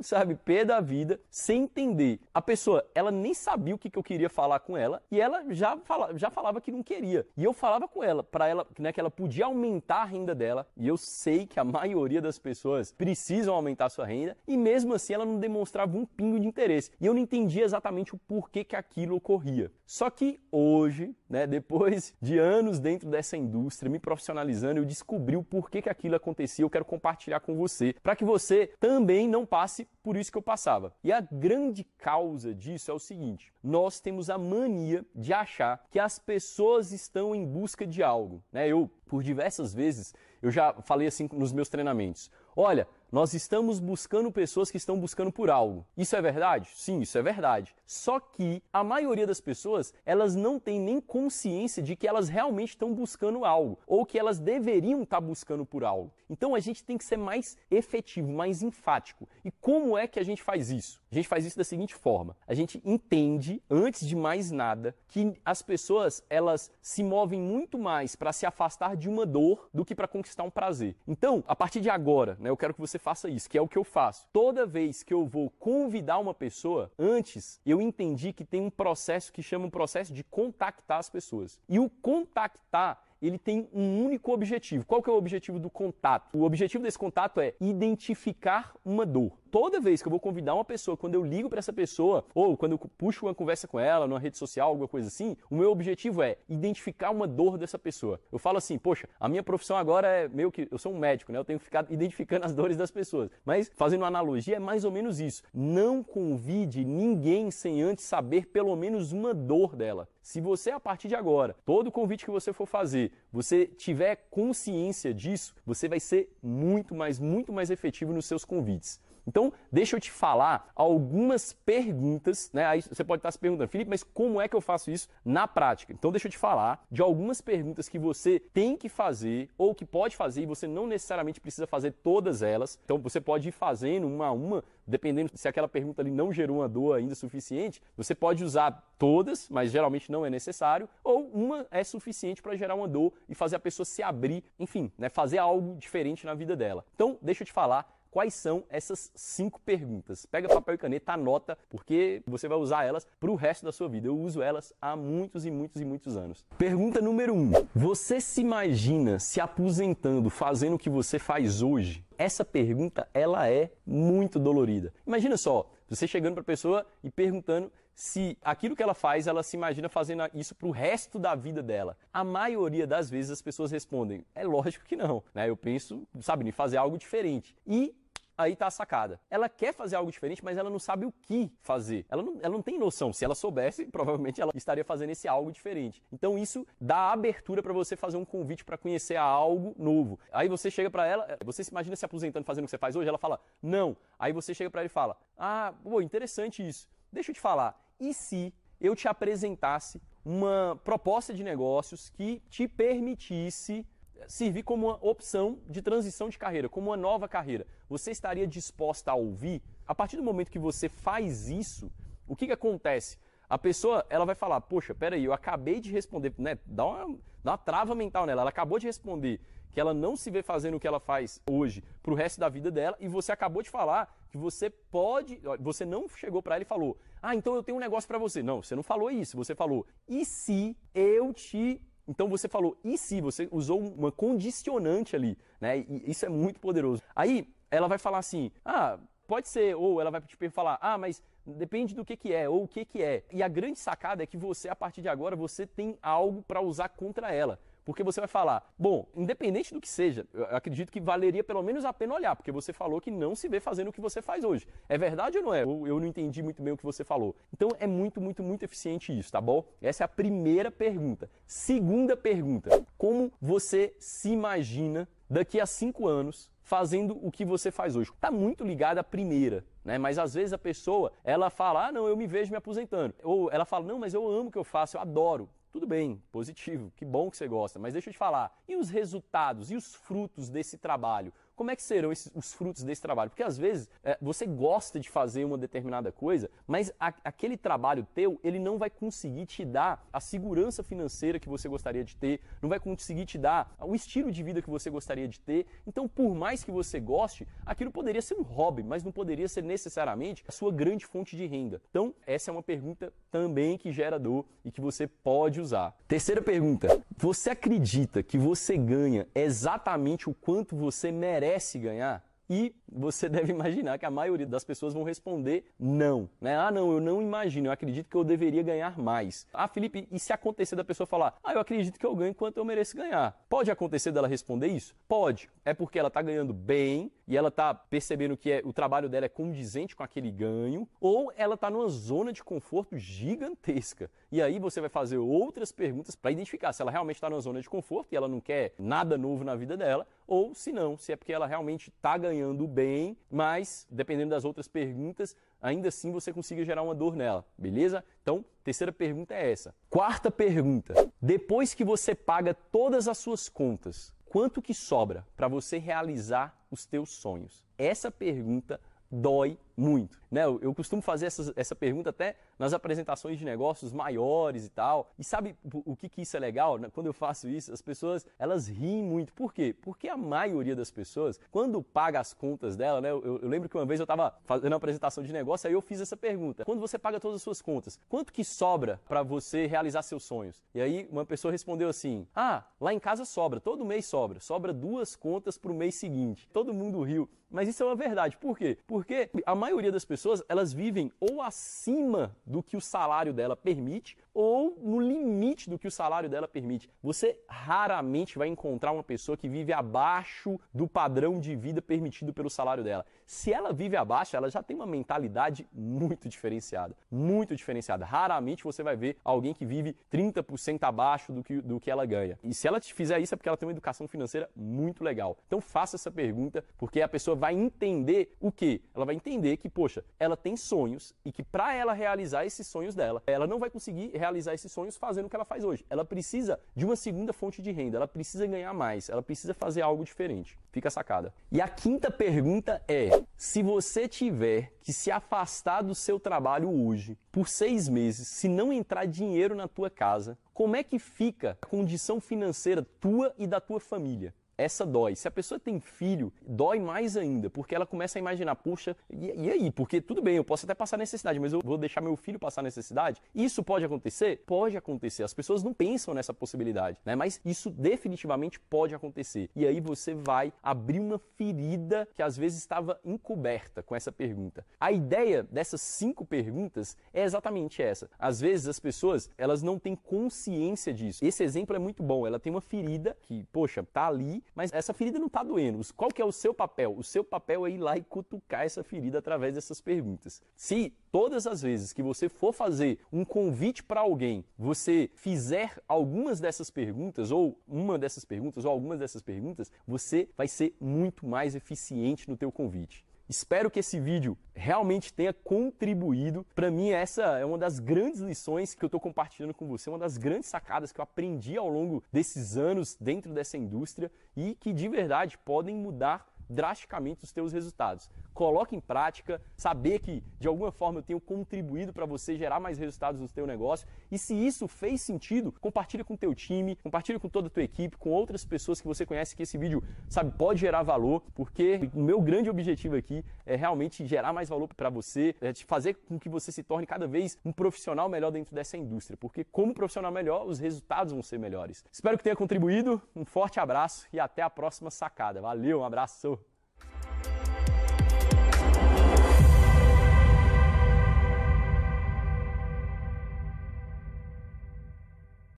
sabe, 0.00 0.34
pé 0.34 0.64
da 0.64 0.80
vida, 0.80 1.20
sem 1.30 1.62
entender. 1.64 2.20
A 2.32 2.40
pessoa, 2.40 2.84
ela 2.94 3.10
nem 3.10 3.34
sabia 3.34 3.74
o 3.74 3.78
que, 3.78 3.90
que 3.90 3.98
eu 3.98 4.02
queria 4.02 4.28
falar 4.28 4.60
com 4.60 4.76
ela 4.76 5.02
e 5.10 5.20
ela 5.20 5.44
já, 5.50 5.76
fala, 5.78 6.16
já 6.16 6.30
falava 6.30 6.60
que 6.60 6.72
não 6.72 6.82
queria. 6.82 7.26
E 7.36 7.44
eu 7.44 7.52
falava 7.52 7.88
com 7.88 8.02
ela, 8.02 8.22
para 8.22 8.48
ela, 8.48 8.66
né, 8.78 8.92
que 8.92 9.00
ela 9.00 9.10
podia 9.10 9.46
aumentar 9.46 10.02
a 10.02 10.04
renda 10.04 10.34
dela. 10.34 10.66
E 10.76 10.86
eu 10.86 10.96
sei 10.96 11.46
que 11.46 11.58
a 11.58 11.64
maioria 11.64 12.20
das 12.20 12.38
pessoas 12.38 12.92
precisam 12.92 13.54
aumentar 13.54 13.88
sua 13.88 14.06
renda 14.06 14.36
e 14.46 14.56
mesmo 14.56 14.94
assim 14.94 15.14
ela 15.14 15.24
não 15.24 15.38
demonstrava 15.38 15.96
um 15.96 16.06
pingo 16.06 16.38
de 16.38 16.46
interesse. 16.46 16.90
E 17.00 17.06
eu 17.06 17.14
não 17.14 17.20
entendia 17.20 17.64
exatamente 17.64 18.14
o 18.14 18.18
porquê 18.18 18.64
que 18.64 18.76
aquilo 18.76 19.16
ocorria. 19.16 19.70
Só 19.86 20.08
que 20.08 20.40
hoje, 20.50 21.14
né, 21.32 21.46
depois 21.46 22.12
de 22.20 22.38
anos 22.38 22.78
dentro 22.78 23.08
dessa 23.08 23.38
indústria, 23.38 23.90
me 23.90 23.98
profissionalizando, 23.98 24.78
eu 24.78 24.84
descobri 24.84 25.34
o 25.34 25.42
porquê 25.42 25.80
que 25.80 25.88
aquilo 25.88 26.14
acontecia. 26.14 26.62
Eu 26.62 26.68
quero 26.68 26.84
compartilhar 26.84 27.40
com 27.40 27.56
você, 27.56 27.94
para 28.02 28.14
que 28.14 28.22
você 28.22 28.70
também 28.78 29.26
não 29.26 29.46
passe 29.46 29.88
por 30.02 30.14
isso 30.14 30.30
que 30.30 30.36
eu 30.36 30.42
passava. 30.42 30.92
E 31.02 31.10
a 31.10 31.22
grande 31.22 31.84
causa 31.96 32.54
disso 32.54 32.90
é 32.90 32.94
o 32.94 32.98
seguinte: 32.98 33.50
nós 33.64 33.98
temos 33.98 34.28
a 34.28 34.36
mania 34.36 35.06
de 35.14 35.32
achar 35.32 35.82
que 35.90 35.98
as 35.98 36.18
pessoas 36.18 36.92
estão 36.92 37.34
em 37.34 37.46
busca 37.46 37.86
de 37.86 38.02
algo. 38.02 38.44
Né? 38.52 38.68
Eu, 38.68 38.90
por 39.06 39.22
diversas 39.22 39.72
vezes, 39.72 40.14
eu 40.42 40.50
já 40.50 40.74
falei 40.82 41.08
assim 41.08 41.30
nos 41.32 41.50
meus 41.50 41.70
treinamentos: 41.70 42.30
olha, 42.54 42.86
nós 43.12 43.34
estamos 43.34 43.78
buscando 43.78 44.32
pessoas 44.32 44.70
que 44.70 44.78
estão 44.78 44.98
buscando 44.98 45.30
por 45.30 45.50
algo. 45.50 45.84
Isso 45.94 46.16
é 46.16 46.22
verdade? 46.22 46.70
Sim, 46.74 47.02
isso 47.02 47.18
é 47.18 47.22
verdade. 47.22 47.74
Só 47.84 48.18
que 48.18 48.62
a 48.72 48.82
maioria 48.82 49.26
das 49.26 49.38
pessoas, 49.38 49.92
elas 50.06 50.34
não 50.34 50.58
têm 50.58 50.80
nem 50.80 50.98
consciência 50.98 51.82
de 51.82 51.94
que 51.94 52.08
elas 52.08 52.30
realmente 52.30 52.70
estão 52.70 52.94
buscando 52.94 53.44
algo 53.44 53.78
ou 53.86 54.06
que 54.06 54.18
elas 54.18 54.38
deveriam 54.38 55.02
estar 55.02 55.20
buscando 55.20 55.66
por 55.66 55.84
algo. 55.84 56.10
Então 56.30 56.54
a 56.54 56.60
gente 56.60 56.82
tem 56.82 56.96
que 56.96 57.04
ser 57.04 57.18
mais 57.18 57.58
efetivo, 57.70 58.32
mais 58.32 58.62
enfático. 58.62 59.28
E 59.44 59.50
como 59.50 59.98
é 59.98 60.06
que 60.06 60.18
a 60.18 60.24
gente 60.24 60.42
faz 60.42 60.70
isso? 60.70 60.98
A 61.10 61.14
gente 61.14 61.28
faz 61.28 61.44
isso 61.44 61.58
da 61.58 61.64
seguinte 61.64 61.94
forma: 61.94 62.34
a 62.46 62.54
gente 62.54 62.80
entende, 62.82 63.62
antes 63.68 64.06
de 64.06 64.16
mais 64.16 64.50
nada, 64.50 64.96
que 65.08 65.34
as 65.44 65.60
pessoas 65.60 66.24
elas 66.30 66.70
se 66.80 67.02
movem 67.02 67.38
muito 67.38 67.76
mais 67.76 68.16
para 68.16 68.32
se 68.32 68.46
afastar 68.46 68.96
de 68.96 69.10
uma 69.10 69.26
dor 69.26 69.68
do 69.74 69.84
que 69.84 69.94
para 69.94 70.08
conquistar 70.08 70.44
um 70.44 70.50
prazer. 70.50 70.96
Então, 71.06 71.44
a 71.46 71.54
partir 71.54 71.82
de 71.82 71.90
agora, 71.90 72.38
né, 72.40 72.48
eu 72.48 72.56
quero 72.56 72.72
que 72.72 72.80
você 72.80 72.98
faça 73.02 73.28
isso, 73.28 73.50
que 73.50 73.58
é 73.58 73.60
o 73.60 73.68
que 73.68 73.76
eu 73.76 73.84
faço. 73.84 74.26
Toda 74.32 74.64
vez 74.64 75.02
que 75.02 75.12
eu 75.12 75.26
vou 75.26 75.50
convidar 75.58 76.18
uma 76.18 76.32
pessoa, 76.32 76.90
antes 76.98 77.60
eu 77.66 77.80
entendi 77.80 78.32
que 78.32 78.44
tem 78.44 78.60
um 78.60 78.70
processo 78.70 79.32
que 79.32 79.42
chama 79.42 79.66
um 79.66 79.70
processo 79.70 80.14
de 80.14 80.22
contactar 80.22 80.98
as 80.98 81.10
pessoas. 81.10 81.60
E 81.68 81.78
o 81.78 81.90
contactar 81.90 83.02
ele 83.20 83.38
tem 83.38 83.68
um 83.72 84.04
único 84.04 84.32
objetivo. 84.32 84.84
Qual 84.84 85.02
que 85.02 85.08
é 85.08 85.12
o 85.12 85.16
objetivo 85.16 85.58
do 85.58 85.70
contato? 85.70 86.36
O 86.36 86.42
objetivo 86.42 86.82
desse 86.82 86.98
contato 86.98 87.40
é 87.40 87.54
identificar 87.60 88.74
uma 88.84 89.06
dor 89.06 89.41
toda 89.52 89.78
vez 89.78 90.00
que 90.00 90.08
eu 90.08 90.10
vou 90.10 90.18
convidar 90.18 90.54
uma 90.54 90.64
pessoa, 90.64 90.96
quando 90.96 91.14
eu 91.14 91.22
ligo 91.22 91.50
para 91.50 91.58
essa 91.58 91.74
pessoa, 91.74 92.24
ou 92.34 92.56
quando 92.56 92.72
eu 92.72 92.78
puxo 92.78 93.26
uma 93.26 93.34
conversa 93.34 93.68
com 93.68 93.78
ela 93.78 94.08
numa 94.08 94.18
rede 94.18 94.38
social, 94.38 94.70
alguma 94.70 94.88
coisa 94.88 95.08
assim, 95.08 95.36
o 95.50 95.54
meu 95.54 95.70
objetivo 95.70 96.22
é 96.22 96.38
identificar 96.48 97.10
uma 97.10 97.28
dor 97.28 97.58
dessa 97.58 97.78
pessoa. 97.78 98.18
Eu 98.32 98.38
falo 98.38 98.56
assim, 98.56 98.78
poxa, 98.78 99.06
a 99.20 99.28
minha 99.28 99.42
profissão 99.42 99.76
agora 99.76 100.08
é 100.08 100.26
meio 100.26 100.50
que. 100.50 100.66
Eu 100.70 100.78
sou 100.78 100.92
um 100.92 100.98
médico, 100.98 101.30
né? 101.30 101.38
Eu 101.38 101.44
tenho 101.44 101.58
que 101.58 101.66
ficar 101.66 101.86
identificando 101.90 102.46
as 102.46 102.54
dores 102.54 102.78
das 102.78 102.90
pessoas. 102.90 103.30
Mas, 103.44 103.70
fazendo 103.74 104.00
uma 104.00 104.06
analogia, 104.06 104.56
é 104.56 104.58
mais 104.58 104.84
ou 104.84 104.90
menos 104.90 105.20
isso. 105.20 105.42
Não 105.52 106.02
convide 106.02 106.82
ninguém 106.82 107.50
sem 107.50 107.82
antes 107.82 108.04
saber 108.04 108.46
pelo 108.46 108.74
menos 108.74 109.12
uma 109.12 109.34
dor 109.34 109.76
dela. 109.76 110.08
Se 110.22 110.40
você, 110.40 110.70
a 110.70 110.80
partir 110.80 111.08
de 111.08 111.14
agora, 111.14 111.54
todo 111.66 111.92
convite 111.92 112.24
que 112.24 112.30
você 112.30 112.54
for 112.54 112.66
fazer, 112.66 113.12
você 113.30 113.66
tiver 113.66 114.28
consciência 114.30 115.12
disso, 115.12 115.54
você 115.66 115.88
vai 115.88 116.00
ser 116.00 116.32
muito 116.42 116.94
mais, 116.94 117.18
muito 117.18 117.52
mais 117.52 117.70
efetivo 117.70 118.14
nos 118.14 118.24
seus 118.24 118.44
convites. 118.44 118.98
Então, 119.26 119.52
deixa 119.70 119.96
eu 119.96 120.00
te 120.00 120.10
falar 120.10 120.70
algumas 120.74 121.52
perguntas, 121.52 122.50
né? 122.52 122.64
Aí 122.66 122.82
você 122.82 123.04
pode 123.04 123.20
estar 123.20 123.30
se 123.30 123.38
perguntando, 123.38 123.68
Felipe, 123.68 123.90
mas 123.90 124.02
como 124.02 124.40
é 124.40 124.48
que 124.48 124.56
eu 124.56 124.60
faço 124.60 124.90
isso 124.90 125.08
na 125.24 125.46
prática? 125.46 125.92
Então, 125.92 126.10
deixa 126.10 126.26
eu 126.26 126.30
te 126.30 126.38
falar 126.38 126.84
de 126.90 127.00
algumas 127.02 127.40
perguntas 127.40 127.88
que 127.88 127.98
você 127.98 128.40
tem 128.40 128.76
que 128.76 128.88
fazer 128.88 129.48
ou 129.56 129.74
que 129.74 129.84
pode 129.84 130.16
fazer 130.16 130.42
e 130.42 130.46
você 130.46 130.66
não 130.66 130.86
necessariamente 130.86 131.40
precisa 131.40 131.66
fazer 131.66 131.92
todas 132.02 132.42
elas. 132.42 132.78
Então, 132.84 132.98
você 132.98 133.20
pode 133.20 133.48
ir 133.48 133.52
fazendo 133.52 134.06
uma 134.06 134.26
a 134.26 134.32
uma, 134.32 134.64
dependendo 134.86 135.30
se 135.34 135.48
aquela 135.48 135.68
pergunta 135.68 136.02
ali 136.02 136.10
não 136.10 136.32
gerou 136.32 136.58
uma 136.58 136.68
dor 136.68 136.96
ainda 136.96 137.14
suficiente, 137.14 137.80
você 137.96 138.14
pode 138.14 138.44
usar 138.44 138.84
todas, 138.98 139.48
mas 139.48 139.70
geralmente 139.70 140.10
não 140.10 140.24
é 140.24 140.30
necessário, 140.30 140.88
ou 141.02 141.28
uma 141.32 141.66
é 141.70 141.82
suficiente 141.82 142.42
para 142.42 142.56
gerar 142.56 142.74
uma 142.74 142.88
dor 142.88 143.12
e 143.28 143.34
fazer 143.34 143.56
a 143.56 143.60
pessoa 143.60 143.84
se 143.84 144.02
abrir, 144.02 144.44
enfim, 144.58 144.90
né? 144.96 145.08
Fazer 145.08 145.38
algo 145.38 145.76
diferente 145.76 146.26
na 146.26 146.34
vida 146.34 146.54
dela. 146.54 146.84
Então, 146.94 147.18
deixa 147.20 147.42
eu 147.42 147.46
te 147.46 147.52
falar 147.52 148.01
quais 148.12 148.34
são 148.34 148.62
essas 148.68 149.10
cinco 149.16 149.58
perguntas. 149.58 150.26
Pega 150.26 150.46
papel 150.46 150.74
e 150.74 150.78
caneta, 150.78 151.14
anota, 151.14 151.58
porque 151.70 152.22
você 152.26 152.46
vai 152.46 152.58
usar 152.58 152.84
elas 152.84 153.06
para 153.18 153.30
o 153.30 153.34
resto 153.34 153.64
da 153.64 153.72
sua 153.72 153.88
vida. 153.88 154.06
Eu 154.06 154.16
uso 154.16 154.42
elas 154.42 154.72
há 154.80 154.94
muitos 154.94 155.46
e 155.46 155.50
muitos 155.50 155.80
e 155.80 155.84
muitos 155.84 156.14
anos. 156.16 156.44
Pergunta 156.58 157.00
número 157.00 157.34
um: 157.34 157.50
Você 157.74 158.20
se 158.20 158.42
imagina 158.42 159.18
se 159.18 159.40
aposentando 159.40 160.28
fazendo 160.28 160.74
o 160.74 160.78
que 160.78 160.90
você 160.90 161.18
faz 161.18 161.62
hoje? 161.62 162.04
Essa 162.18 162.44
pergunta 162.44 163.08
ela 163.14 163.48
é 163.48 163.72
muito 163.86 164.38
dolorida. 164.38 164.92
Imagina 165.06 165.36
só, 165.38 165.68
você 165.88 166.06
chegando 166.06 166.34
para 166.34 166.42
a 166.42 166.44
pessoa 166.44 166.86
e 167.02 167.10
perguntando 167.10 167.72
se 167.94 168.38
aquilo 168.42 168.74
que 168.74 168.82
ela 168.82 168.94
faz, 168.94 169.26
ela 169.26 169.42
se 169.42 169.56
imagina 169.56 169.88
fazendo 169.88 170.22
isso 170.34 170.54
para 170.54 170.68
o 170.68 170.70
resto 170.70 171.18
da 171.18 171.34
vida 171.34 171.62
dela. 171.62 171.96
A 172.12 172.24
maioria 172.24 172.86
das 172.86 173.10
vezes 173.10 173.30
as 173.30 173.42
pessoas 173.42 173.70
respondem: 173.70 174.24
é 174.34 174.44
lógico 174.44 174.84
que 174.84 174.96
não. 174.96 175.22
Né? 175.34 175.48
Eu 175.48 175.56
penso, 175.56 176.06
sabe, 176.20 176.46
em 176.46 176.52
fazer 176.52 176.76
algo 176.76 176.98
diferente. 176.98 177.54
E 177.66 177.94
aí 178.36 178.56
tá 178.56 178.66
a 178.66 178.70
sacada. 178.70 179.20
Ela 179.30 179.48
quer 179.48 179.72
fazer 179.72 179.96
algo 179.96 180.10
diferente, 180.10 180.44
mas 180.44 180.56
ela 180.56 180.70
não 180.70 180.78
sabe 180.78 181.06
o 181.06 181.12
que 181.12 181.52
fazer. 181.60 182.06
Ela 182.08 182.22
não, 182.22 182.38
ela 182.40 182.54
não 182.54 182.62
tem 182.62 182.78
noção. 182.78 183.12
Se 183.12 183.24
ela 183.24 183.34
soubesse, 183.34 183.86
provavelmente 183.92 184.40
ela 184.40 184.52
estaria 184.54 184.84
fazendo 184.84 185.10
esse 185.10 185.28
algo 185.28 185.50
diferente. 185.52 186.02
Então 186.12 186.38
isso 186.38 186.66
dá 186.80 187.12
abertura 187.12 187.62
para 187.62 187.72
você 187.72 187.96
fazer 187.96 188.16
um 188.16 188.24
convite 188.24 188.64
para 188.64 188.78
conhecer 188.78 189.16
algo 189.16 189.74
novo. 189.78 190.18
Aí 190.32 190.48
você 190.48 190.70
chega 190.70 190.90
para 190.90 191.06
ela, 191.06 191.38
você 191.44 191.62
se 191.62 191.70
imagina 191.70 191.96
se 191.96 192.04
aposentando 192.04 192.44
fazendo 192.44 192.64
o 192.64 192.66
que 192.66 192.70
você 192.70 192.78
faz 192.78 192.96
hoje? 192.96 193.08
Ela 193.08 193.18
fala, 193.18 193.40
não. 193.62 193.96
Aí 194.18 194.32
você 194.32 194.54
chega 194.54 194.70
para 194.70 194.80
ela 194.80 194.86
e 194.86 194.90
fala, 194.90 195.16
ah, 195.36 195.74
pô, 195.82 196.00
interessante 196.00 196.66
isso. 196.66 196.88
Deixa 197.12 197.30
eu 197.30 197.34
te 197.34 197.40
falar, 197.40 197.78
e 198.00 198.14
se 198.14 198.54
eu 198.80 198.96
te 198.96 199.06
apresentasse 199.06 200.00
uma 200.24 200.80
proposta 200.82 201.32
de 201.32 201.44
negócios 201.44 202.10
que 202.10 202.42
te 202.48 202.66
permitisse 202.66 203.86
servir 204.28 204.62
como 204.62 204.86
uma 204.86 204.98
opção 205.00 205.58
de 205.68 205.82
transição 205.82 206.28
de 206.28 206.38
carreira, 206.38 206.68
como 206.68 206.90
uma 206.90 206.96
nova 206.96 207.28
carreira. 207.28 207.66
Você 207.92 208.10
estaria 208.10 208.46
disposta 208.46 209.10
a 209.10 209.14
ouvir? 209.14 209.60
A 209.86 209.94
partir 209.94 210.16
do 210.16 210.22
momento 210.22 210.50
que 210.50 210.58
você 210.58 210.88
faz 210.88 211.50
isso, 211.50 211.92
o 212.26 212.34
que, 212.34 212.46
que 212.46 212.52
acontece? 212.52 213.18
A 213.46 213.58
pessoa 213.58 214.02
ela 214.08 214.24
vai 214.24 214.34
falar, 214.34 214.62
poxa, 214.62 214.94
peraí, 214.94 215.26
eu 215.26 215.32
acabei 215.34 215.78
de 215.78 215.92
responder, 215.92 216.32
né? 216.38 216.58
Dá 216.64 216.86
uma, 216.86 217.18
dá 217.44 217.50
uma 217.50 217.58
trava 217.58 217.94
mental 217.94 218.24
nela. 218.24 218.40
Ela 218.40 218.48
acabou 218.48 218.78
de 218.78 218.86
responder 218.86 219.42
que 219.74 219.78
ela 219.78 219.92
não 219.92 220.16
se 220.16 220.30
vê 220.30 220.42
fazendo 220.42 220.78
o 220.78 220.80
que 220.80 220.86
ela 220.86 220.98
faz 220.98 221.38
hoje 221.46 221.84
para 222.02 222.12
o 222.12 222.16
resto 222.16 222.40
da 222.40 222.48
vida 222.48 222.70
dela 222.70 222.96
e 222.98 223.08
você 223.08 223.30
acabou 223.30 223.62
de 223.62 223.68
falar 223.68 224.10
que 224.30 224.38
você 224.38 224.70
pode, 224.70 225.38
você 225.60 225.84
não 225.84 226.08
chegou 226.08 226.42
para 226.42 226.54
ela 226.54 226.62
e 226.62 226.66
falou, 226.66 226.96
ah, 227.20 227.36
então 227.36 227.54
eu 227.54 227.62
tenho 227.62 227.76
um 227.76 227.80
negócio 227.80 228.08
para 228.08 228.16
você. 228.16 228.42
Não, 228.42 228.62
você 228.62 228.74
não 228.74 228.82
falou 228.82 229.10
isso. 229.10 229.36
Você 229.36 229.54
falou, 229.54 229.86
e 230.08 230.24
se 230.24 230.74
eu 230.94 231.30
te 231.34 231.78
então 232.08 232.28
você 232.28 232.48
falou, 232.48 232.76
e 232.82 232.98
se? 232.98 233.20
Você 233.20 233.48
usou 233.52 233.78
uma 233.78 234.10
condicionante 234.10 235.14
ali, 235.14 235.38
né? 235.60 235.78
E 235.78 236.10
isso 236.10 236.26
é 236.26 236.28
muito 236.28 236.58
poderoso. 236.58 237.00
Aí 237.14 237.48
ela 237.72 237.88
vai 237.88 237.98
falar 237.98 238.18
assim, 238.18 238.52
ah, 238.64 238.98
pode 239.26 239.48
ser, 239.48 239.74
ou 239.74 239.98
ela 239.98 240.10
vai 240.10 240.20
te 240.20 240.36
falar, 240.50 240.78
ah, 240.80 240.98
mas 240.98 241.22
depende 241.44 241.94
do 241.94 242.04
que, 242.04 242.16
que 242.16 242.32
é, 242.32 242.46
ou 242.46 242.64
o 242.64 242.68
que, 242.68 242.84
que 242.84 243.02
é. 243.02 243.24
E 243.32 243.42
a 243.42 243.48
grande 243.48 243.78
sacada 243.78 244.22
é 244.22 244.26
que 244.26 244.36
você, 244.36 244.68
a 244.68 244.76
partir 244.76 245.00
de 245.00 245.08
agora, 245.08 245.34
você 245.34 245.66
tem 245.66 245.98
algo 246.02 246.42
para 246.42 246.60
usar 246.60 246.90
contra 246.90 247.32
ela. 247.32 247.58
Porque 247.84 248.04
você 248.04 248.20
vai 248.20 248.28
falar, 248.28 248.72
bom, 248.78 249.08
independente 249.14 249.74
do 249.74 249.80
que 249.80 249.88
seja, 249.88 250.24
eu 250.32 250.44
acredito 250.56 250.92
que 250.92 251.00
valeria 251.00 251.42
pelo 251.42 251.62
menos 251.62 251.84
a 251.84 251.92
pena 251.92 252.14
olhar, 252.14 252.36
porque 252.36 252.52
você 252.52 252.72
falou 252.72 253.00
que 253.00 253.10
não 253.10 253.34
se 253.34 253.48
vê 253.48 253.58
fazendo 253.58 253.88
o 253.88 253.92
que 253.92 254.00
você 254.00 254.22
faz 254.22 254.44
hoje. 254.44 254.68
É 254.88 254.96
verdade 254.96 255.38
ou 255.38 255.44
não 255.44 255.54
é? 255.54 255.64
Ou 255.64 255.88
eu 255.88 255.98
não 255.98 256.06
entendi 256.06 256.42
muito 256.42 256.62
bem 256.62 256.72
o 256.72 256.76
que 256.76 256.84
você 256.84 257.02
falou. 257.02 257.34
Então 257.52 257.70
é 257.80 257.86
muito, 257.86 258.20
muito, 258.20 258.42
muito 258.42 258.62
eficiente 258.62 259.18
isso, 259.18 259.32
tá 259.32 259.40
bom? 259.40 259.64
Essa 259.80 260.04
é 260.04 260.06
a 260.06 260.08
primeira 260.08 260.70
pergunta. 260.70 261.28
Segunda 261.44 262.16
pergunta: 262.16 262.84
como 262.96 263.32
você 263.40 263.96
se 263.98 264.30
imagina 264.30 265.08
daqui 265.32 265.58
a 265.58 265.66
cinco 265.66 266.06
anos 266.06 266.50
fazendo 266.62 267.18
o 267.26 267.30
que 267.30 267.44
você 267.44 267.70
faz 267.70 267.96
hoje. 267.96 268.10
Está 268.10 268.30
muito 268.30 268.62
ligada 268.62 269.00
à 269.00 269.04
primeira, 269.04 269.64
né? 269.84 269.96
Mas 269.96 270.18
às 270.18 270.34
vezes 270.34 270.52
a 270.52 270.58
pessoa, 270.58 271.10
ela 271.24 271.48
fala, 271.48 271.88
ah, 271.88 271.92
não, 271.92 272.06
eu 272.06 272.16
me 272.16 272.26
vejo 272.26 272.50
me 272.50 272.56
aposentando. 272.56 273.14
Ou 273.22 273.50
ela 273.50 273.64
fala, 273.64 273.86
não, 273.86 273.98
mas 273.98 274.12
eu 274.12 274.28
amo 274.28 274.48
o 274.48 274.52
que 274.52 274.58
eu 274.58 274.64
faço, 274.64 274.96
eu 274.96 275.00
adoro. 275.00 275.48
Tudo 275.72 275.86
bem, 275.86 276.22
positivo, 276.30 276.92
que 276.94 277.02
bom 277.02 277.30
que 277.30 277.36
você 277.38 277.48
gosta, 277.48 277.78
mas 277.78 277.94
deixa 277.94 278.10
eu 278.10 278.12
te 278.12 278.18
falar, 278.18 278.54
e 278.68 278.76
os 278.76 278.90
resultados 278.90 279.70
e 279.70 279.74
os 279.74 279.94
frutos 279.94 280.50
desse 280.50 280.76
trabalho? 280.76 281.32
Como 281.54 281.70
é 281.70 281.76
que 281.76 281.82
serão 281.82 282.10
esses, 282.10 282.30
os 282.34 282.52
frutos 282.52 282.82
desse 282.82 283.02
trabalho? 283.02 283.30
Porque 283.30 283.42
às 283.42 283.58
vezes 283.58 283.88
é, 284.02 284.16
você 284.20 284.46
gosta 284.46 284.98
de 284.98 285.08
fazer 285.10 285.44
uma 285.44 285.58
determinada 285.58 286.10
coisa, 286.10 286.50
mas 286.66 286.92
a, 286.98 287.12
aquele 287.24 287.56
trabalho 287.56 288.06
teu, 288.14 288.40
ele 288.42 288.58
não 288.58 288.78
vai 288.78 288.90
conseguir 288.90 289.46
te 289.46 289.64
dar 289.64 290.06
a 290.12 290.20
segurança 290.20 290.82
financeira 290.82 291.38
que 291.38 291.48
você 291.48 291.68
gostaria 291.68 292.02
de 292.02 292.16
ter, 292.16 292.40
não 292.60 292.68
vai 292.68 292.80
conseguir 292.80 293.26
te 293.26 293.38
dar 293.38 293.74
o 293.80 293.94
estilo 293.94 294.30
de 294.30 294.42
vida 294.42 294.62
que 294.62 294.70
você 294.70 294.90
gostaria 294.90 295.28
de 295.28 295.38
ter. 295.40 295.66
Então, 295.86 296.08
por 296.08 296.34
mais 296.34 296.64
que 296.64 296.70
você 296.70 296.98
goste, 296.98 297.46
aquilo 297.66 297.90
poderia 297.90 298.22
ser 298.22 298.34
um 298.34 298.42
hobby, 298.42 298.82
mas 298.82 299.04
não 299.04 299.12
poderia 299.12 299.48
ser 299.48 299.62
necessariamente 299.62 300.44
a 300.48 300.52
sua 300.52 300.72
grande 300.72 301.04
fonte 301.04 301.36
de 301.36 301.46
renda. 301.46 301.82
Então, 301.90 302.14
essa 302.26 302.50
é 302.50 302.52
uma 302.52 302.62
pergunta 302.62 303.12
também 303.30 303.76
que 303.76 303.92
gera 303.92 304.18
dor 304.18 304.46
e 304.64 304.70
que 304.70 304.80
você 304.80 305.06
pode 305.06 305.60
usar. 305.60 305.94
Terceira 306.08 306.40
pergunta: 306.40 307.02
você 307.16 307.50
acredita 307.50 308.22
que 308.22 308.38
você 308.38 308.76
ganha 308.76 309.26
exatamente 309.34 310.28
o 310.28 310.34
quanto 310.34 310.74
você 310.74 311.12
merece? 311.12 311.41
Merece 311.42 311.78
ganhar? 311.78 312.24
E 312.48 312.74
você 312.88 313.28
deve 313.30 313.50
imaginar 313.52 313.98
que 313.98 314.06
a 314.06 314.10
maioria 314.10 314.46
das 314.46 314.64
pessoas 314.64 314.94
vão 314.94 315.02
responder 315.02 315.64
não. 315.78 316.28
Né? 316.40 316.56
Ah, 316.56 316.70
não, 316.70 316.92
eu 316.92 317.00
não 317.00 317.20
imagino, 317.20 317.68
eu 317.68 317.72
acredito 317.72 318.08
que 318.08 318.16
eu 318.16 318.22
deveria 318.22 318.62
ganhar 318.62 318.98
mais. 318.98 319.46
Ah, 319.52 319.66
Felipe, 319.66 320.06
e 320.10 320.18
se 320.18 320.32
acontecer 320.32 320.76
da 320.76 320.84
pessoa 320.84 321.06
falar, 321.06 321.38
ah, 321.42 321.52
eu 321.52 321.60
acredito 321.60 321.98
que 321.98 322.06
eu 322.06 322.14
ganho 322.14 322.34
quanto 322.34 322.58
eu 322.58 322.64
mereço 322.64 322.96
ganhar? 322.96 323.44
Pode 323.48 323.70
acontecer 323.70 324.12
dela 324.12 324.28
responder 324.28 324.68
isso? 324.68 324.94
Pode. 325.08 325.50
É 325.64 325.72
porque 325.72 325.98
ela 325.98 326.08
está 326.08 326.20
ganhando 326.20 326.52
bem 326.52 327.10
e 327.26 327.36
ela 327.36 327.48
está 327.48 327.72
percebendo 327.72 328.36
que 328.36 328.50
é, 328.50 328.62
o 328.64 328.72
trabalho 328.72 329.08
dela 329.08 329.26
é 329.26 329.28
condizente 329.28 329.96
com 329.96 330.02
aquele 330.02 330.30
ganho, 330.30 330.86
ou 331.00 331.32
ela 331.36 331.54
está 331.54 331.70
numa 331.70 331.88
zona 331.88 332.32
de 332.32 332.42
conforto 332.42 332.98
gigantesca. 332.98 334.10
E 334.30 334.42
aí 334.42 334.58
você 334.58 334.80
vai 334.80 334.90
fazer 334.90 335.18
outras 335.18 335.72
perguntas 335.72 336.14
para 336.16 336.30
identificar 336.30 336.72
se 336.72 336.82
ela 336.82 336.90
realmente 336.90 337.16
está 337.16 337.30
numa 337.30 337.40
zona 337.40 337.60
de 337.60 337.70
conforto 337.70 338.12
e 338.12 338.16
ela 338.16 338.28
não 338.28 338.40
quer 338.40 338.74
nada 338.78 339.16
novo 339.16 339.44
na 339.44 339.54
vida 339.54 339.76
dela, 339.76 340.06
ou 340.32 340.54
se 340.54 340.72
não, 340.72 340.96
se 340.96 341.12
é 341.12 341.16
porque 341.16 341.30
ela 341.30 341.46
realmente 341.46 341.90
está 341.90 342.16
ganhando 342.16 342.66
bem, 342.66 343.18
mas 343.30 343.86
dependendo 343.90 344.30
das 344.30 344.46
outras 344.46 344.66
perguntas, 344.66 345.36
ainda 345.60 345.88
assim 345.88 346.10
você 346.10 346.32
consiga 346.32 346.64
gerar 346.64 346.80
uma 346.80 346.94
dor 346.94 347.14
nela, 347.14 347.44
beleza? 347.58 348.02
Então, 348.22 348.42
terceira 348.64 348.90
pergunta 348.90 349.34
é 349.34 349.52
essa. 349.52 349.74
Quarta 349.90 350.30
pergunta: 350.30 350.94
depois 351.20 351.74
que 351.74 351.84
você 351.84 352.14
paga 352.14 352.54
todas 352.54 353.08
as 353.08 353.18
suas 353.18 353.46
contas, 353.46 354.10
quanto 354.24 354.62
que 354.62 354.72
sobra 354.72 355.26
para 355.36 355.48
você 355.48 355.76
realizar 355.76 356.58
os 356.70 356.86
teus 356.86 357.10
sonhos? 357.10 357.62
Essa 357.76 358.10
pergunta 358.10 358.80
dói 359.10 359.58
muito. 359.76 360.20
Né? 360.30 360.44
Eu, 360.44 360.58
eu 360.62 360.74
costumo 360.74 361.02
fazer 361.02 361.26
essa, 361.26 361.52
essa 361.56 361.74
pergunta 361.74 362.10
até 362.10 362.36
nas 362.58 362.72
apresentações 362.72 363.38
de 363.38 363.44
negócios 363.44 363.92
maiores 363.92 364.66
e 364.66 364.70
tal. 364.70 365.12
E 365.18 365.24
sabe 365.24 365.54
o 365.72 365.94
que, 365.94 366.08
que 366.08 366.22
isso 366.22 366.36
é 366.36 366.40
legal? 366.40 366.78
Quando 366.92 367.06
eu 367.06 367.12
faço 367.12 367.48
isso, 367.48 367.72
as 367.72 367.82
pessoas 367.82 368.26
elas 368.38 368.66
riem 368.66 369.02
muito. 369.02 369.32
Por 369.34 369.52
quê? 369.52 369.74
Porque 369.82 370.08
a 370.08 370.16
maioria 370.16 370.74
das 370.74 370.90
pessoas, 370.90 371.38
quando 371.50 371.82
paga 371.82 372.20
as 372.20 372.32
contas 372.32 372.76
dela, 372.76 373.00
né? 373.00 373.10
Eu, 373.10 373.40
eu 373.42 373.48
lembro 373.48 373.68
que 373.68 373.76
uma 373.76 373.84
vez 373.84 374.00
eu 374.00 374.04
estava 374.04 374.34
fazendo 374.44 374.72
uma 374.72 374.76
apresentação 374.76 375.22
de 375.22 375.32
negócio, 375.32 375.68
aí 375.68 375.74
eu 375.74 375.82
fiz 375.82 376.00
essa 376.00 376.16
pergunta. 376.16 376.64
Quando 376.64 376.80
você 376.80 376.98
paga 376.98 377.20
todas 377.20 377.36
as 377.36 377.42
suas 377.42 377.60
contas, 377.60 377.98
quanto 378.08 378.32
que 378.32 378.44
sobra 378.44 379.00
para 379.06 379.22
você 379.22 379.66
realizar 379.66 380.02
seus 380.02 380.24
sonhos? 380.24 380.62
E 380.74 380.80
aí 380.80 381.08
uma 381.10 381.26
pessoa 381.26 381.52
respondeu 381.52 381.88
assim: 381.88 382.26
Ah, 382.34 382.64
lá 382.80 382.92
em 382.92 382.98
casa 382.98 383.24
sobra, 383.24 383.60
todo 383.60 383.84
mês 383.84 384.06
sobra. 384.06 384.40
Sobra 384.40 384.72
duas 384.72 385.14
contas 385.14 385.58
para 385.58 385.70
o 385.70 385.74
mês 385.74 385.94
seguinte. 385.94 386.48
Todo 386.52 386.72
mundo 386.72 387.02
riu. 387.02 387.28
Mas 387.52 387.68
isso 387.68 387.82
é 387.82 387.86
uma 387.86 387.94
verdade. 387.94 388.36
Por 388.38 388.56
quê? 388.56 388.78
Porque 388.86 389.30
a 389.44 389.54
maioria 389.62 389.92
das 389.92 390.04
pessoas, 390.04 390.42
elas 390.48 390.72
vivem 390.72 391.12
ou 391.20 391.40
acima 391.40 392.34
do 392.44 392.64
que 392.64 392.76
o 392.76 392.80
salário 392.80 393.32
dela 393.32 393.56
permite, 393.56 394.16
ou 394.34 394.76
no 394.82 394.98
limite 394.98 395.70
do 395.70 395.78
que 395.78 395.86
o 395.86 395.90
salário 395.90 396.28
dela 396.28 396.48
permite. 396.48 396.90
Você 397.00 397.38
raramente 397.46 398.38
vai 398.38 398.48
encontrar 398.48 398.90
uma 398.90 399.04
pessoa 399.04 399.36
que 399.36 399.48
vive 399.48 399.72
abaixo 399.72 400.58
do 400.74 400.88
padrão 400.88 401.38
de 401.38 401.54
vida 401.54 401.80
permitido 401.80 402.32
pelo 402.32 402.50
salário 402.50 402.82
dela. 402.82 403.04
Se 403.24 403.52
ela 403.52 403.72
vive 403.72 403.96
abaixo, 403.96 404.36
ela 404.36 404.50
já 404.50 404.62
tem 404.62 404.74
uma 404.74 404.86
mentalidade 404.86 405.68
muito 405.72 406.28
diferenciada, 406.28 406.96
muito 407.10 407.54
diferenciada. 407.54 408.04
Raramente 408.04 408.64
você 408.64 408.82
vai 408.82 408.96
ver 408.96 409.16
alguém 409.24 409.54
que 409.54 409.64
vive 409.64 409.96
30% 410.10 410.82
abaixo 410.82 411.32
do 411.32 411.42
que, 411.44 411.60
do 411.60 411.78
que 411.78 411.90
ela 411.90 412.04
ganha. 412.04 412.38
E 412.42 412.52
se 412.52 412.66
ela 412.66 412.80
te 412.80 412.92
fizer 412.92 413.20
isso 413.20 413.34
é 413.34 413.36
porque 413.36 413.48
ela 413.48 413.56
tem 413.56 413.66
uma 413.66 413.72
educação 413.72 414.08
financeira 414.08 414.50
muito 414.56 415.04
legal. 415.04 415.36
Então 415.46 415.60
faça 415.60 415.96
essa 415.96 416.10
pergunta, 416.10 416.64
porque 416.76 417.00
a 417.00 417.08
pessoa 417.08 417.36
vai 417.36 417.54
entender 417.54 418.34
o 418.40 418.50
que? 418.50 418.82
Ela 418.94 419.04
vai 419.04 419.14
entender 419.14 419.51
que, 419.56 419.68
poxa, 419.68 420.04
ela 420.18 420.36
tem 420.36 420.56
sonhos 420.56 421.14
e 421.24 421.32
que 421.32 421.42
para 421.42 421.74
ela 421.74 421.92
realizar 421.92 422.44
esses 422.44 422.66
sonhos 422.66 422.94
dela, 422.94 423.22
ela 423.26 423.46
não 423.46 423.58
vai 423.58 423.70
conseguir 423.70 424.10
realizar 424.14 424.54
esses 424.54 424.70
sonhos 424.70 424.96
fazendo 424.96 425.26
o 425.26 425.30
que 425.30 425.36
ela 425.36 425.44
faz 425.44 425.64
hoje. 425.64 425.84
Ela 425.88 426.04
precisa 426.04 426.60
de 426.74 426.84
uma 426.84 426.96
segunda 426.96 427.32
fonte 427.32 427.60
de 427.60 427.70
renda, 427.70 427.96
ela 427.96 428.08
precisa 428.08 428.46
ganhar 428.46 428.72
mais, 428.72 429.08
ela 429.08 429.22
precisa 429.22 429.54
fazer 429.54 429.82
algo 429.82 430.04
diferente. 430.04 430.58
Fica 430.70 430.90
sacada. 430.90 431.34
E 431.50 431.60
a 431.60 431.68
quinta 431.68 432.10
pergunta 432.10 432.82
é: 432.88 433.22
se 433.36 433.62
você 433.62 434.08
tiver 434.08 434.72
que 434.80 434.92
se 434.92 435.10
afastar 435.10 435.82
do 435.82 435.94
seu 435.94 436.18
trabalho 436.18 436.70
hoje 436.70 437.18
por 437.30 437.48
seis 437.48 437.88
meses, 437.88 438.28
se 438.28 438.48
não 438.48 438.72
entrar 438.72 439.06
dinheiro 439.06 439.54
na 439.54 439.68
tua 439.68 439.90
casa, 439.90 440.38
como 440.52 440.76
é 440.76 440.82
que 440.82 440.98
fica 440.98 441.56
a 441.60 441.66
condição 441.66 442.20
financeira 442.20 442.86
tua 443.00 443.34
e 443.38 443.46
da 443.46 443.60
tua 443.60 443.80
família? 443.80 444.34
Essa 444.56 444.84
dói. 444.84 445.14
Se 445.14 445.28
a 445.28 445.30
pessoa 445.30 445.58
tem 445.58 445.80
filho, 445.80 446.32
dói 446.46 446.78
mais 446.78 447.16
ainda, 447.16 447.50
porque 447.50 447.74
ela 447.74 447.86
começa 447.86 448.18
a 448.18 448.20
imaginar, 448.20 448.54
puxa, 448.56 448.96
e, 449.10 449.32
e, 449.46 449.50
aí? 449.50 449.70
Porque 449.70 450.00
tudo 450.00 450.22
bem, 450.22 450.36
eu 450.36 450.44
posso 450.44 450.66
até 450.66 450.74
passar 450.74 450.96
necessidade, 450.96 451.38
mas 451.38 451.52
eu 451.52 451.60
vou 451.64 451.78
deixar 451.78 452.00
meu 452.00 452.16
filho 452.16 452.38
passar 452.38 452.62
necessidade? 452.62 453.20
Isso 453.34 453.62
pode 453.62 453.84
acontecer? 453.84 454.42
Pode 454.46 454.76
acontecer. 454.76 455.22
As 455.22 455.34
pessoas 455.34 455.62
não 455.62 455.72
pensam 455.72 456.14
nessa 456.14 456.34
possibilidade, 456.34 456.98
né? 457.04 457.14
Mas 457.14 457.40
isso 457.44 457.70
definitivamente 457.70 458.60
pode 458.60 458.94
acontecer. 458.94 459.50
E 459.54 459.66
aí 459.66 459.80
você 459.80 460.14
vai 460.14 460.52
abrir 460.62 461.00
uma 461.00 461.18
ferida 461.36 462.08
que 462.14 462.22
às 462.22 462.36
vezes 462.36 462.58
estava 462.58 463.00
encoberta 463.04 463.82
com 463.82 463.94
essa 463.94 464.12
pergunta. 464.12 464.64
A 464.78 464.92
ideia 464.92 465.42
dessas 465.42 465.80
cinco 465.80 466.24
perguntas 466.24 466.96
é 467.12 467.22
exatamente 467.22 467.82
essa. 467.82 468.08
Às 468.18 468.40
vezes 468.40 468.68
as 468.68 468.80
pessoas, 468.80 469.30
elas 469.36 469.62
não 469.62 469.78
têm 469.78 469.96
consciência 469.96 470.92
disso. 470.92 471.24
Esse 471.24 471.42
exemplo 471.42 471.74
é 471.74 471.78
muito 471.78 472.02
bom. 472.02 472.26
Ela 472.26 472.38
tem 472.38 472.50
uma 472.50 472.60
ferida 472.60 473.16
que, 473.22 473.44
poxa, 473.52 473.82
tá 473.92 474.06
mas 474.54 474.72
essa 474.72 474.92
ferida 474.92 475.18
não 475.18 475.26
está 475.26 475.42
doendo. 475.42 475.80
Qual 475.94 476.10
que 476.10 476.20
é 476.20 476.24
o 476.24 476.32
seu 476.32 476.54
papel? 476.54 476.94
O 476.96 477.02
seu 477.02 477.24
papel 477.24 477.66
é 477.66 477.70
ir 477.70 477.78
lá 477.78 477.96
e 477.96 478.02
cutucar 478.02 478.64
essa 478.64 478.82
ferida 478.82 479.18
através 479.18 479.54
dessas 479.54 479.80
perguntas. 479.80 480.42
Se 480.56 480.92
todas 481.10 481.46
as 481.46 481.62
vezes 481.62 481.92
que 481.92 482.02
você 482.02 482.28
for 482.28 482.52
fazer 482.52 482.98
um 483.12 483.24
convite 483.24 483.82
para 483.82 484.00
alguém, 484.00 484.44
você 484.58 485.10
fizer 485.14 485.78
algumas 485.88 486.40
dessas 486.40 486.70
perguntas, 486.70 487.30
ou 487.30 487.58
uma 487.66 487.98
dessas 487.98 488.24
perguntas, 488.24 488.64
ou 488.64 488.70
algumas 488.70 488.98
dessas 488.98 489.22
perguntas, 489.22 489.70
você 489.86 490.28
vai 490.36 490.48
ser 490.48 490.74
muito 490.80 491.26
mais 491.26 491.54
eficiente 491.54 492.28
no 492.28 492.36
teu 492.36 492.50
convite. 492.50 493.04
Espero 493.28 493.70
que 493.70 493.80
esse 493.80 493.98
vídeo 494.00 494.36
realmente 494.54 495.12
tenha 495.12 495.32
contribuído. 495.32 496.46
Para 496.54 496.70
mim, 496.70 496.90
essa 496.90 497.22
é 497.38 497.44
uma 497.44 497.58
das 497.58 497.78
grandes 497.78 498.20
lições 498.20 498.74
que 498.74 498.84
eu 498.84 498.88
estou 498.88 499.00
compartilhando 499.00 499.54
com 499.54 499.66
você, 499.66 499.88
uma 499.88 499.98
das 499.98 500.16
grandes 500.16 500.48
sacadas 500.48 500.92
que 500.92 501.00
eu 501.00 501.02
aprendi 501.02 501.56
ao 501.56 501.68
longo 501.68 502.02
desses 502.12 502.56
anos 502.56 502.96
dentro 503.00 503.32
dessa 503.32 503.56
indústria 503.56 504.10
e 504.36 504.54
que 504.54 504.72
de 504.72 504.88
verdade 504.88 505.38
podem 505.38 505.76
mudar 505.76 506.31
drasticamente 506.52 507.24
os 507.24 507.32
teus 507.32 507.52
resultados. 507.52 508.10
Coloque 508.34 508.74
em 508.76 508.80
prática, 508.80 509.40
saber 509.56 509.98
que 509.98 510.22
de 510.38 510.48
alguma 510.48 510.70
forma 510.70 510.98
eu 511.00 511.02
tenho 511.02 511.20
contribuído 511.20 511.92
para 511.92 512.06
você 512.06 512.36
gerar 512.36 512.60
mais 512.60 512.78
resultados 512.78 513.20
no 513.20 513.28
teu 513.28 513.46
negócio 513.46 513.86
e 514.10 514.18
se 514.18 514.34
isso 514.34 514.66
fez 514.68 515.00
sentido, 515.00 515.52
compartilha 515.60 516.04
com 516.04 516.14
o 516.14 516.16
teu 516.16 516.34
time, 516.34 516.76
compartilha 516.76 517.18
com 517.18 517.28
toda 517.28 517.48
a 517.48 517.50
tua 517.50 517.62
equipe, 517.62 517.96
com 517.96 518.10
outras 518.10 518.44
pessoas 518.44 518.80
que 518.80 518.86
você 518.86 519.04
conhece 519.04 519.36
que 519.36 519.42
esse 519.42 519.58
vídeo, 519.58 519.82
sabe, 520.08 520.32
pode 520.36 520.60
gerar 520.60 520.82
valor, 520.82 521.22
porque 521.34 521.90
o 521.94 522.00
meu 522.00 522.20
grande 522.20 522.48
objetivo 522.48 522.96
aqui 522.96 523.24
é 523.44 523.56
realmente 523.56 524.06
gerar 524.06 524.32
mais 524.32 524.48
valor 524.48 524.68
para 524.74 524.90
você, 524.90 525.34
é 525.40 525.52
te 525.52 525.64
fazer 525.64 525.94
com 525.94 526.18
que 526.18 526.28
você 526.28 526.50
se 526.52 526.62
torne 526.62 526.86
cada 526.86 527.06
vez 527.06 527.38
um 527.44 527.52
profissional 527.52 528.08
melhor 528.08 528.30
dentro 528.30 528.54
dessa 528.54 528.76
indústria, 528.76 529.16
porque 529.16 529.44
como 529.44 529.74
profissional 529.74 530.10
melhor, 530.10 530.46
os 530.46 530.58
resultados 530.58 531.12
vão 531.12 531.22
ser 531.22 531.38
melhores. 531.38 531.84
Espero 531.92 532.16
que 532.16 532.24
tenha 532.24 532.36
contribuído, 532.36 533.00
um 533.14 533.24
forte 533.24 533.60
abraço 533.60 534.06
e 534.12 534.20
até 534.20 534.42
a 534.42 534.50
próxima 534.50 534.90
sacada. 534.90 535.40
Valeu, 535.40 535.80
um 535.80 535.84
abraço. 535.84 536.38